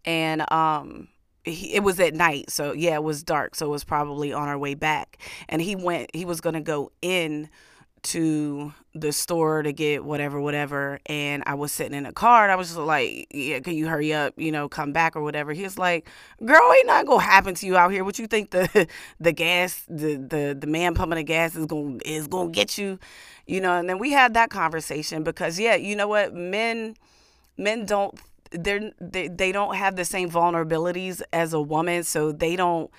[0.04, 1.08] And um,
[1.49, 4.59] it was at night so yeah it was dark so it was probably on our
[4.59, 5.18] way back.
[5.49, 7.49] And he went he was going to go in
[8.03, 12.53] to the store to get whatever whatever and i was sitting in a car and
[12.53, 15.53] i was just like yeah can you hurry up you know come back or whatever.
[15.53, 16.09] He was like
[16.44, 18.05] girl ain't not gonna happen to you out here.
[18.05, 18.88] What you think the
[19.20, 22.99] the gas the the, the man pumping the gas is gonna is gonna get you?
[23.46, 26.34] You know and then we had that conversation because yeah you know what?
[26.34, 26.96] Men
[27.57, 28.18] men don't
[28.51, 32.90] they're they, they don't have the same vulnerabilities as a woman so they don't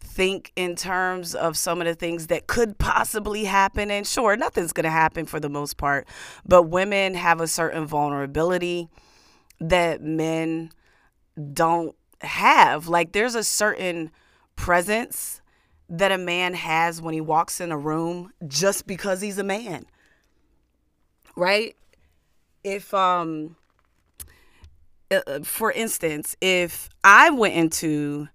[0.00, 3.90] think in terms of some of the things that could possibly happen.
[3.90, 6.06] And sure nothing's going to happen for the most part
[6.44, 8.88] but women have a certain vulnerability
[9.60, 10.70] that men
[11.52, 12.88] don't have.
[12.88, 14.10] Like there's a certain
[14.54, 15.40] presence
[15.88, 19.86] that a man has when he walks in a room just because he's a man
[21.36, 21.76] right?
[22.64, 23.56] If um
[25.10, 28.28] uh, uh, for instance, if I went into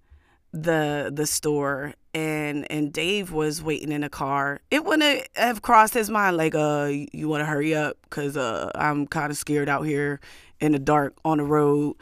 [0.53, 5.93] the the store and and Dave was waiting in a car, it wouldn't have crossed
[5.93, 9.69] his mind like, uh, you want to hurry up because uh, I'm kind of scared
[9.69, 10.19] out here
[10.59, 11.95] in the dark on the road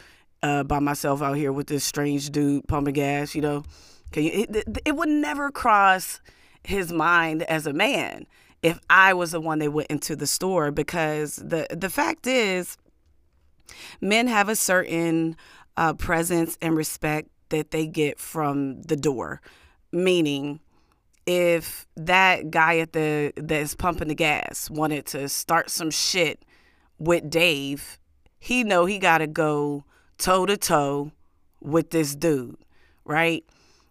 [0.43, 3.35] uh, by myself out here with this strange dude pumping gas.
[3.35, 3.63] You know,
[4.11, 4.45] can you?
[4.49, 6.21] It, it would never cross
[6.63, 8.27] his mind as a man
[8.61, 12.77] if I was the one that went into the store because the the fact is
[14.01, 15.35] men have a certain
[15.77, 19.41] uh, presence and respect that they get from the door,
[19.91, 20.59] meaning
[21.25, 26.43] if that guy at the that's pumping the gas wanted to start some shit
[26.97, 27.99] with Dave,
[28.39, 29.83] he know he got to go
[30.17, 31.11] toe to toe
[31.61, 32.57] with this dude,
[33.05, 33.43] right?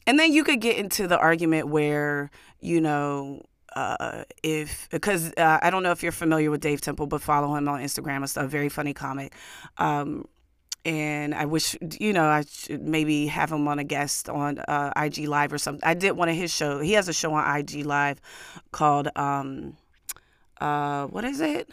[0.06, 3.42] And then you could get into the argument where, you know,
[3.78, 7.54] uh, if because uh, I don't know if you're familiar with Dave Temple, but follow
[7.54, 8.24] him on Instagram.
[8.24, 9.34] It's a very funny comic.
[9.76, 10.26] Um,
[10.84, 14.92] and I wish you know I should maybe have him on a guest on uh,
[14.96, 15.86] IG Live or something.
[15.88, 16.80] I did one of his show.
[16.80, 18.20] He has a show on IG Live
[18.72, 19.76] called um,
[20.60, 21.70] uh, what is it?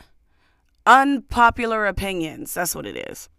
[0.86, 2.54] Unpopular opinions.
[2.54, 3.30] That's what it is.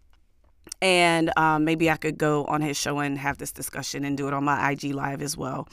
[0.81, 4.27] And um, maybe I could go on his show and have this discussion and do
[4.27, 5.67] it on my IG live as well.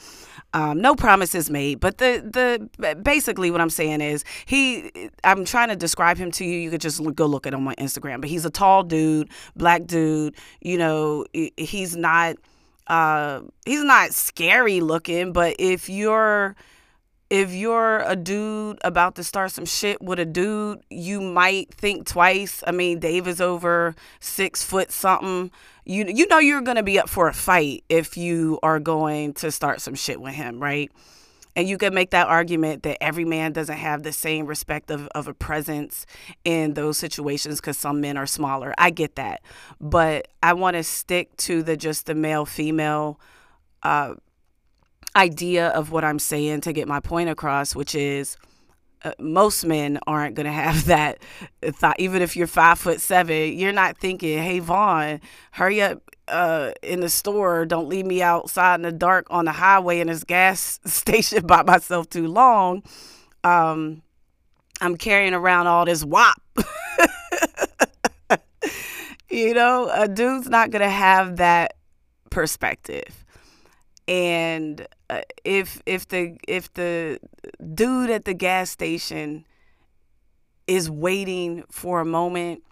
[0.53, 4.91] Um, no promises made, but the the basically what I'm saying is he.
[5.23, 6.59] I'm trying to describe him to you.
[6.59, 8.21] You could just go look at him on Instagram.
[8.21, 10.35] But he's a tall dude, black dude.
[10.61, 11.25] You know,
[11.57, 12.37] he's not.
[12.87, 16.55] Uh, he's not scary looking, but if you're
[17.29, 22.05] if you're a dude about to start some shit with a dude, you might think
[22.07, 22.63] twice.
[22.67, 25.51] I mean, Dave is over six foot something.
[25.85, 29.51] You you know you're gonna be up for a fight if you are going to
[29.51, 30.91] start some shit with him, right?
[31.55, 35.07] And you can make that argument that every man doesn't have the same respect of,
[35.15, 36.05] of a presence
[36.43, 38.73] in those situations because some men are smaller.
[38.77, 39.41] I get that.
[39.79, 43.21] But I want to stick to the just the male female
[43.83, 44.15] uh,
[45.15, 48.37] idea of what I'm saying to get my point across, which is
[49.03, 51.19] uh, most men aren't going to have that
[51.61, 51.99] thought.
[51.99, 56.99] Even if you're five foot seven, you're not thinking, hey, Von, hurry up uh, in
[56.99, 57.65] the store.
[57.65, 61.63] Don't leave me outside in the dark on the highway in this gas station by
[61.63, 62.83] myself too long.
[63.43, 64.01] Um,
[64.81, 66.41] I'm carrying around all this WAP.
[69.29, 71.75] you know, a dude's not going to have that
[72.29, 73.24] perspective
[74.07, 77.19] and uh, if if the if the
[77.73, 79.45] dude at the gas station
[80.67, 82.63] is waiting for a moment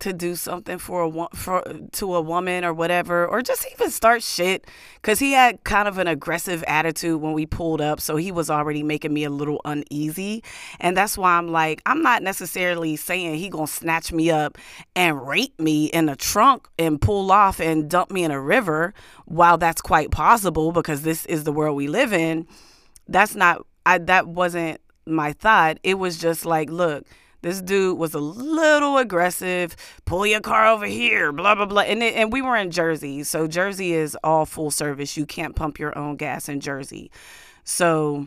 [0.00, 4.22] to do something for a for to a woman or whatever, or just even start
[4.22, 4.66] shit.
[5.02, 8.50] Cause he had kind of an aggressive attitude when we pulled up, so he was
[8.50, 10.42] already making me a little uneasy,
[10.80, 14.58] and that's why I'm like, I'm not necessarily saying he gonna snatch me up
[14.94, 18.94] and rape me in the trunk and pull off and dump me in a river.
[19.26, 22.46] While that's quite possible, because this is the world we live in,
[23.08, 23.66] that's not.
[23.84, 25.78] I that wasn't my thought.
[25.82, 27.06] It was just like, look
[27.46, 29.76] this dude was a little aggressive.
[30.04, 31.82] Pull your car over here, blah blah blah.
[31.82, 35.16] And it, and we were in Jersey, so Jersey is all full service.
[35.16, 37.10] You can't pump your own gas in Jersey.
[37.64, 38.26] So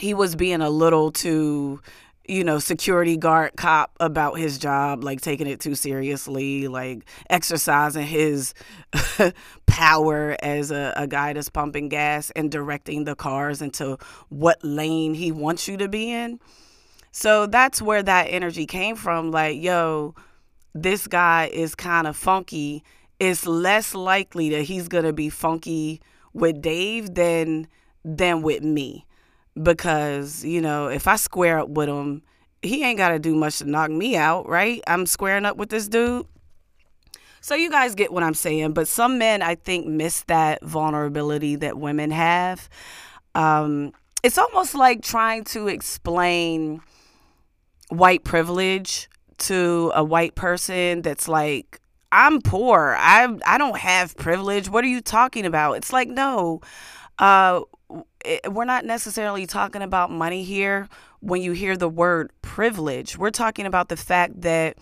[0.00, 1.80] he was being a little too
[2.26, 8.06] you know, security guard cop about his job, like taking it too seriously, like exercising
[8.06, 8.54] his
[9.66, 13.98] power as a, a, guy that's pumping gas and directing the cars into
[14.30, 16.40] what lane he wants you to be in.
[17.16, 19.30] So that's where that energy came from.
[19.30, 20.16] Like, yo,
[20.74, 22.82] this guy is kind of funky.
[23.20, 26.00] It's less likely that he's gonna be funky
[26.32, 27.68] with Dave than
[28.04, 29.06] than with me.
[29.62, 32.22] Because, you know, if I square up with him,
[32.62, 34.82] he ain't gotta do much to knock me out, right?
[34.88, 36.26] I'm squaring up with this dude.
[37.40, 41.54] So you guys get what I'm saying, but some men I think miss that vulnerability
[41.56, 42.68] that women have.
[43.36, 43.92] Um,
[44.24, 46.80] it's almost like trying to explain
[47.88, 49.08] white privilege
[49.38, 51.80] to a white person that's like
[52.12, 52.96] I'm poor.
[52.98, 54.68] I I don't have privilege.
[54.68, 55.74] What are you talking about?
[55.74, 56.60] It's like no.
[57.18, 57.62] Uh
[58.24, 60.88] it, we're not necessarily talking about money here
[61.20, 63.18] when you hear the word privilege.
[63.18, 64.78] We're talking about the fact that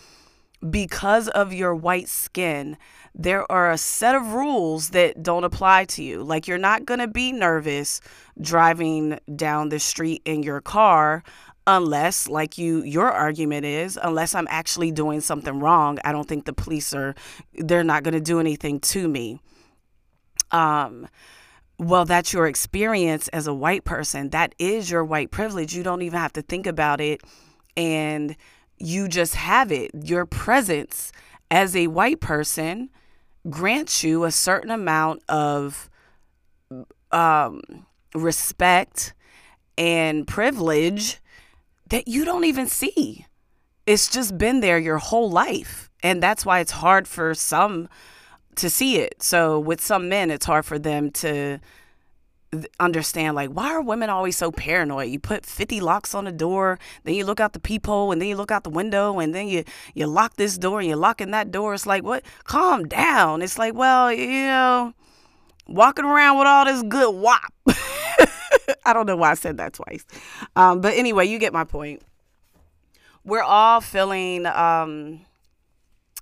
[0.68, 2.76] because of your white skin,
[3.14, 6.22] there are a set of rules that don't apply to you.
[6.22, 8.00] Like you're not going to be nervous
[8.40, 11.22] driving down the street in your car
[11.66, 16.44] unless like you your argument is unless i'm actually doing something wrong i don't think
[16.44, 17.14] the police are
[17.54, 19.40] they're not going to do anything to me.
[20.50, 21.08] Um
[21.78, 24.30] well that's your experience as a white person.
[24.30, 25.74] That is your white privilege.
[25.74, 27.22] You don't even have to think about it
[27.76, 28.36] and
[28.78, 29.90] you just have it.
[29.94, 31.12] Your presence
[31.50, 32.90] as a white person
[33.48, 35.88] grants you a certain amount of
[37.10, 37.62] um
[38.14, 39.14] respect
[39.78, 41.21] and privilege
[41.92, 43.26] that you don't even see.
[43.86, 45.90] It's just been there your whole life.
[46.02, 47.86] And that's why it's hard for some
[48.56, 49.22] to see it.
[49.22, 51.60] So with some men, it's hard for them to
[52.78, 56.78] understand like why are women always so paranoid you put 50 locks on the door
[57.04, 59.48] then you look out the peephole and then you look out the window and then
[59.48, 59.64] you
[59.94, 63.56] you lock this door and you're locking that door it's like what calm down it's
[63.56, 64.92] like well you know
[65.66, 67.54] walking around with all this good WAP
[68.84, 70.04] I don't know why I said that twice.
[70.56, 72.02] Um, but anyway, you get my point.
[73.24, 75.20] We're all feeling um,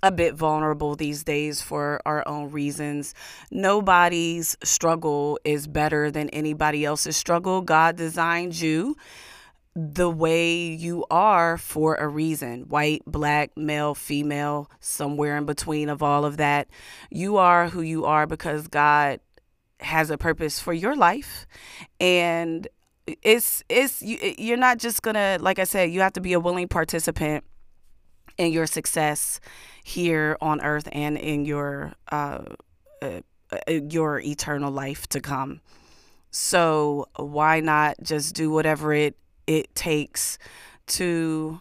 [0.03, 3.15] a bit vulnerable these days for our own reasons.
[3.51, 7.63] Nobody's struggle is better than anybody else's struggle.
[7.63, 8.97] God designed you
[9.77, 16.03] the way you are for a reason white, black, male, female, somewhere in between of
[16.03, 16.69] all of that.
[17.11, 19.21] You are who you are because God
[19.81, 21.47] has a purpose for your life
[21.99, 22.69] and
[23.23, 26.41] it's it's you, you're not just gonna like i said you have to be a
[26.41, 27.43] willing participant
[28.41, 29.39] in your success
[29.85, 32.43] here on earth and in your uh,
[33.03, 33.21] uh,
[33.53, 35.61] uh, your eternal life to come.
[36.31, 39.17] So why not just do whatever it
[39.47, 40.39] it takes
[40.89, 41.61] to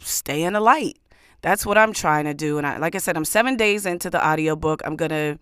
[0.00, 0.98] stay in the light?
[1.40, 2.58] That's what I'm trying to do.
[2.58, 4.82] And I, like I said, I'm seven days into the audiobook.
[4.84, 5.38] I'm gonna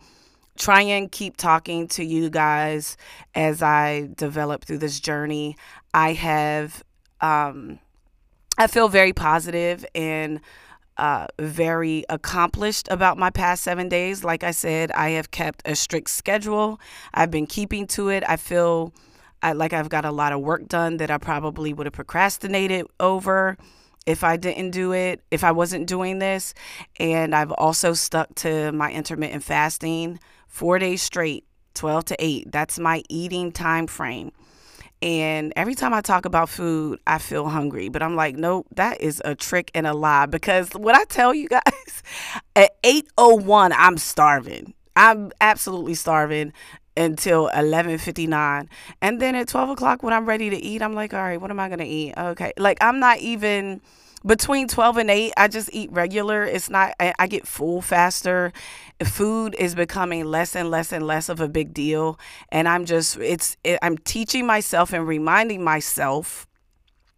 [0.59, 2.96] try and keep talking to you guys
[3.34, 5.57] as I develop through this journey.
[5.94, 6.82] I have
[7.20, 7.78] um,
[8.59, 10.40] I feel very positive and
[10.96, 14.22] uh, very accomplished about my past seven days.
[14.22, 16.78] Like I said, I have kept a strict schedule.
[17.14, 18.22] I've been keeping to it.
[18.28, 18.92] I feel
[19.42, 22.86] I, like I've got a lot of work done that I probably would have procrastinated
[23.01, 23.57] over
[24.07, 26.53] if I didn't do it, if I wasn't doing this.
[26.98, 30.20] And I've also stuck to my intermittent fasting
[30.51, 31.44] four days straight,
[31.74, 32.53] 12 to 8.
[32.53, 34.32] That's my eating time frame.
[35.01, 37.88] And every time I talk about food, I feel hungry.
[37.88, 40.26] But I'm like, nope, that is a trick and a lie.
[40.26, 42.03] Because what I tell you guys,
[42.55, 44.74] at 801, I'm starving.
[44.96, 46.53] I'm absolutely starving
[46.96, 48.68] until 11:59,
[49.01, 51.51] and then at 12 o'clock when I'm ready to eat, I'm like, all right, what
[51.51, 52.12] am I gonna eat?
[52.18, 53.80] Okay, like I'm not even
[54.24, 58.52] between 12 and 8 i just eat regular it's not I, I, get full faster
[59.02, 62.18] food is becoming less and less and less of a big deal
[62.50, 66.46] and i'm just it's it, i'm teaching myself and reminding myself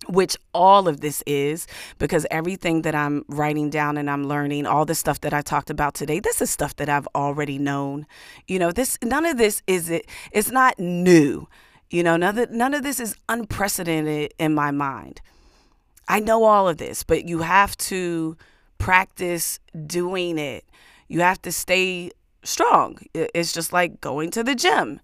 [0.09, 1.67] which all of this is
[1.99, 5.71] because everything that I'm writing down and I'm learning, all the stuff that I talked
[5.71, 8.07] about today, this is stuff that I've already known.
[8.49, 11.47] You know, this none of this is it it's not new.
[11.91, 15.21] You know, none of, none of this is unprecedented in my mind.
[16.09, 18.37] I know all of this, but you have to
[18.79, 20.65] practice doing it.
[21.09, 22.11] You have to stay
[22.43, 22.99] strong.
[23.15, 25.01] It's just like going to the gym.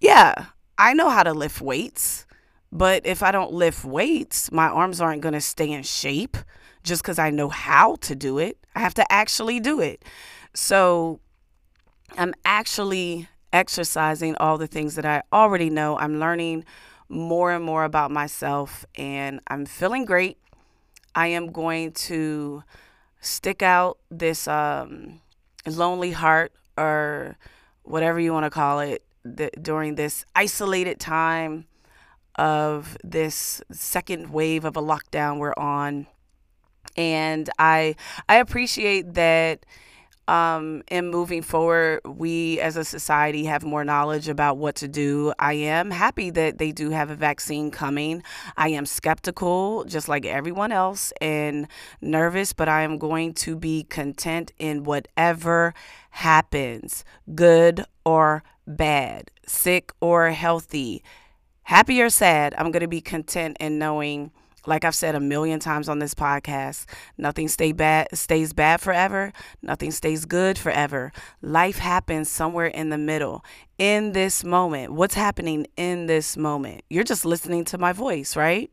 [0.00, 2.26] Yeah, I know how to lift weights,
[2.70, 6.36] but if I don't lift weights, my arms aren't going to stay in shape
[6.82, 8.58] just because I know how to do it.
[8.74, 10.04] I have to actually do it.
[10.52, 11.20] So
[12.18, 15.96] I'm actually exercising all the things that I already know.
[15.96, 16.64] I'm learning
[17.14, 20.38] more and more about myself, and I'm feeling great.
[21.14, 22.64] I am going to
[23.20, 25.20] stick out this um,
[25.66, 27.36] lonely heart or
[27.82, 29.02] whatever you want to call it
[29.62, 31.66] during this isolated time
[32.36, 36.06] of this second wave of a lockdown we're on
[36.96, 37.94] and i
[38.28, 39.64] i appreciate that
[40.26, 45.32] um, in moving forward, we as a society have more knowledge about what to do.
[45.38, 48.22] I am happy that they do have a vaccine coming.
[48.56, 51.68] I am skeptical, just like everyone else, and
[52.00, 55.74] nervous, but I am going to be content in whatever
[56.10, 57.04] happens,
[57.34, 61.02] good or bad, sick or healthy,
[61.64, 62.54] happy or sad.
[62.56, 64.30] I'm going to be content in knowing
[64.66, 66.86] like I've said a million times on this podcast,
[67.18, 71.12] nothing stay bad stays bad forever, nothing stays good forever.
[71.42, 73.44] Life happens somewhere in the middle.
[73.78, 76.82] In this moment, what's happening in this moment?
[76.88, 78.70] You're just listening to my voice, right?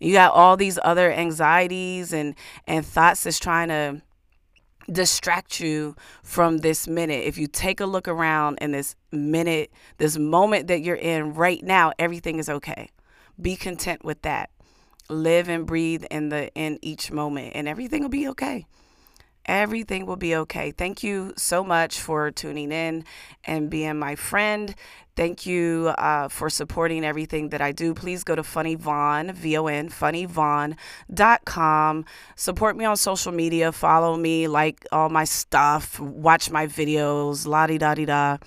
[0.00, 2.34] You got all these other anxieties and
[2.66, 4.02] and thoughts that's trying to
[4.90, 7.24] distract you from this minute.
[7.24, 11.62] If you take a look around in this minute, this moment that you're in right
[11.62, 12.90] now, everything is okay.
[13.40, 14.50] Be content with that
[15.12, 18.66] live and breathe in the in each moment and everything will be okay.
[19.44, 20.70] Everything will be okay.
[20.70, 23.04] Thank you so much for tuning in
[23.44, 24.72] and being my friend.
[25.16, 27.92] Thank you uh, for supporting everything that i do.
[27.92, 30.76] Please go to funny von v-o-n funnyvon.com
[32.36, 33.72] support me on social media.
[33.72, 35.98] Follow me like all my stuff.
[35.98, 38.38] Watch my videos la di da di da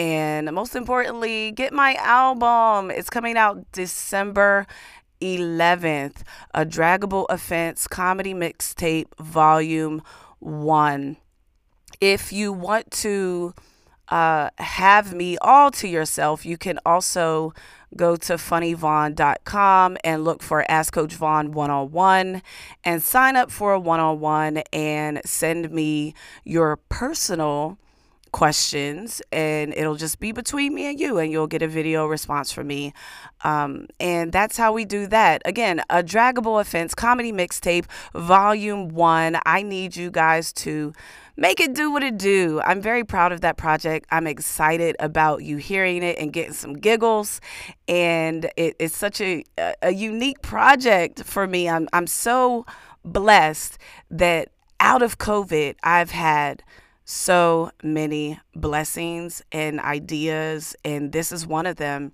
[0.00, 2.90] and most importantly, get my album.
[2.90, 4.66] It's coming out December
[5.20, 6.22] 11th,
[6.54, 10.02] a draggable offense comedy mixtape, volume
[10.38, 11.16] one.
[12.00, 13.54] If you want to
[14.08, 17.54] uh, have me all to yourself, you can also
[17.96, 22.42] go to funnyvon.com and look for Ask Coach Von 101
[22.84, 26.14] and sign up for a one on one and send me
[26.44, 27.78] your personal
[28.32, 32.52] questions and it'll just be between me and you and you'll get a video response
[32.52, 32.92] from me.
[33.42, 35.42] Um, and that's how we do that.
[35.44, 39.38] Again a draggable offense comedy mixtape volume one.
[39.46, 40.92] I need you guys to
[41.36, 42.60] make it do what it do.
[42.64, 44.06] I'm very proud of that project.
[44.10, 47.40] I'm excited about you hearing it and getting some giggles.
[47.88, 49.44] And it, it's such a,
[49.80, 51.68] a unique project for me.
[51.68, 52.66] I'm, I'm so
[53.04, 53.78] blessed
[54.10, 56.62] that out of covid i've had
[57.10, 62.12] so many blessings and ideas, and this is one of them.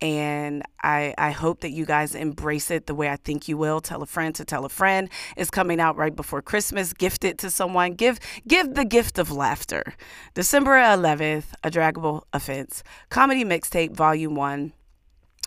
[0.00, 3.80] And I, I hope that you guys embrace it the way I think you will.
[3.80, 5.08] Tell a friend to tell a friend.
[5.36, 6.92] It's coming out right before Christmas.
[6.92, 7.94] Gift it to someone.
[7.94, 9.94] Give give the gift of laughter.
[10.34, 14.72] December 11th, A Draggable Offense, Comedy Mixtape Volume 1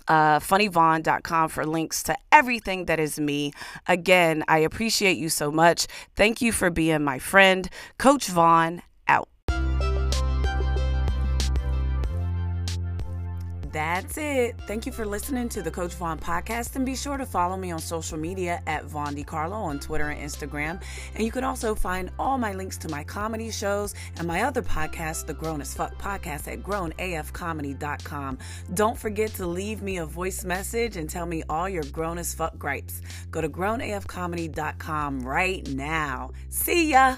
[0.07, 3.51] uh, funnyvon.com for links to everything that is me.
[3.87, 5.87] Again, I appreciate you so much.
[6.15, 7.69] Thank you for being my friend.
[7.97, 8.81] Coach Von
[13.77, 14.59] That's it.
[14.65, 16.75] Thank you for listening to the Coach Von podcast.
[16.75, 20.19] And be sure to follow me on social media at Von Decarlo on Twitter and
[20.19, 20.81] Instagram.
[21.13, 24.63] And you can also find all my links to my comedy shows and my other
[24.63, 28.39] podcast, the Grown as Fuck podcast, at grownafcomedy.com.
[28.73, 32.33] Don't forget to leave me a voice message and tell me all your grown as
[32.33, 33.03] fuck gripes.
[33.29, 36.31] Go to grownafcomedy.com right now.
[36.49, 37.17] See ya.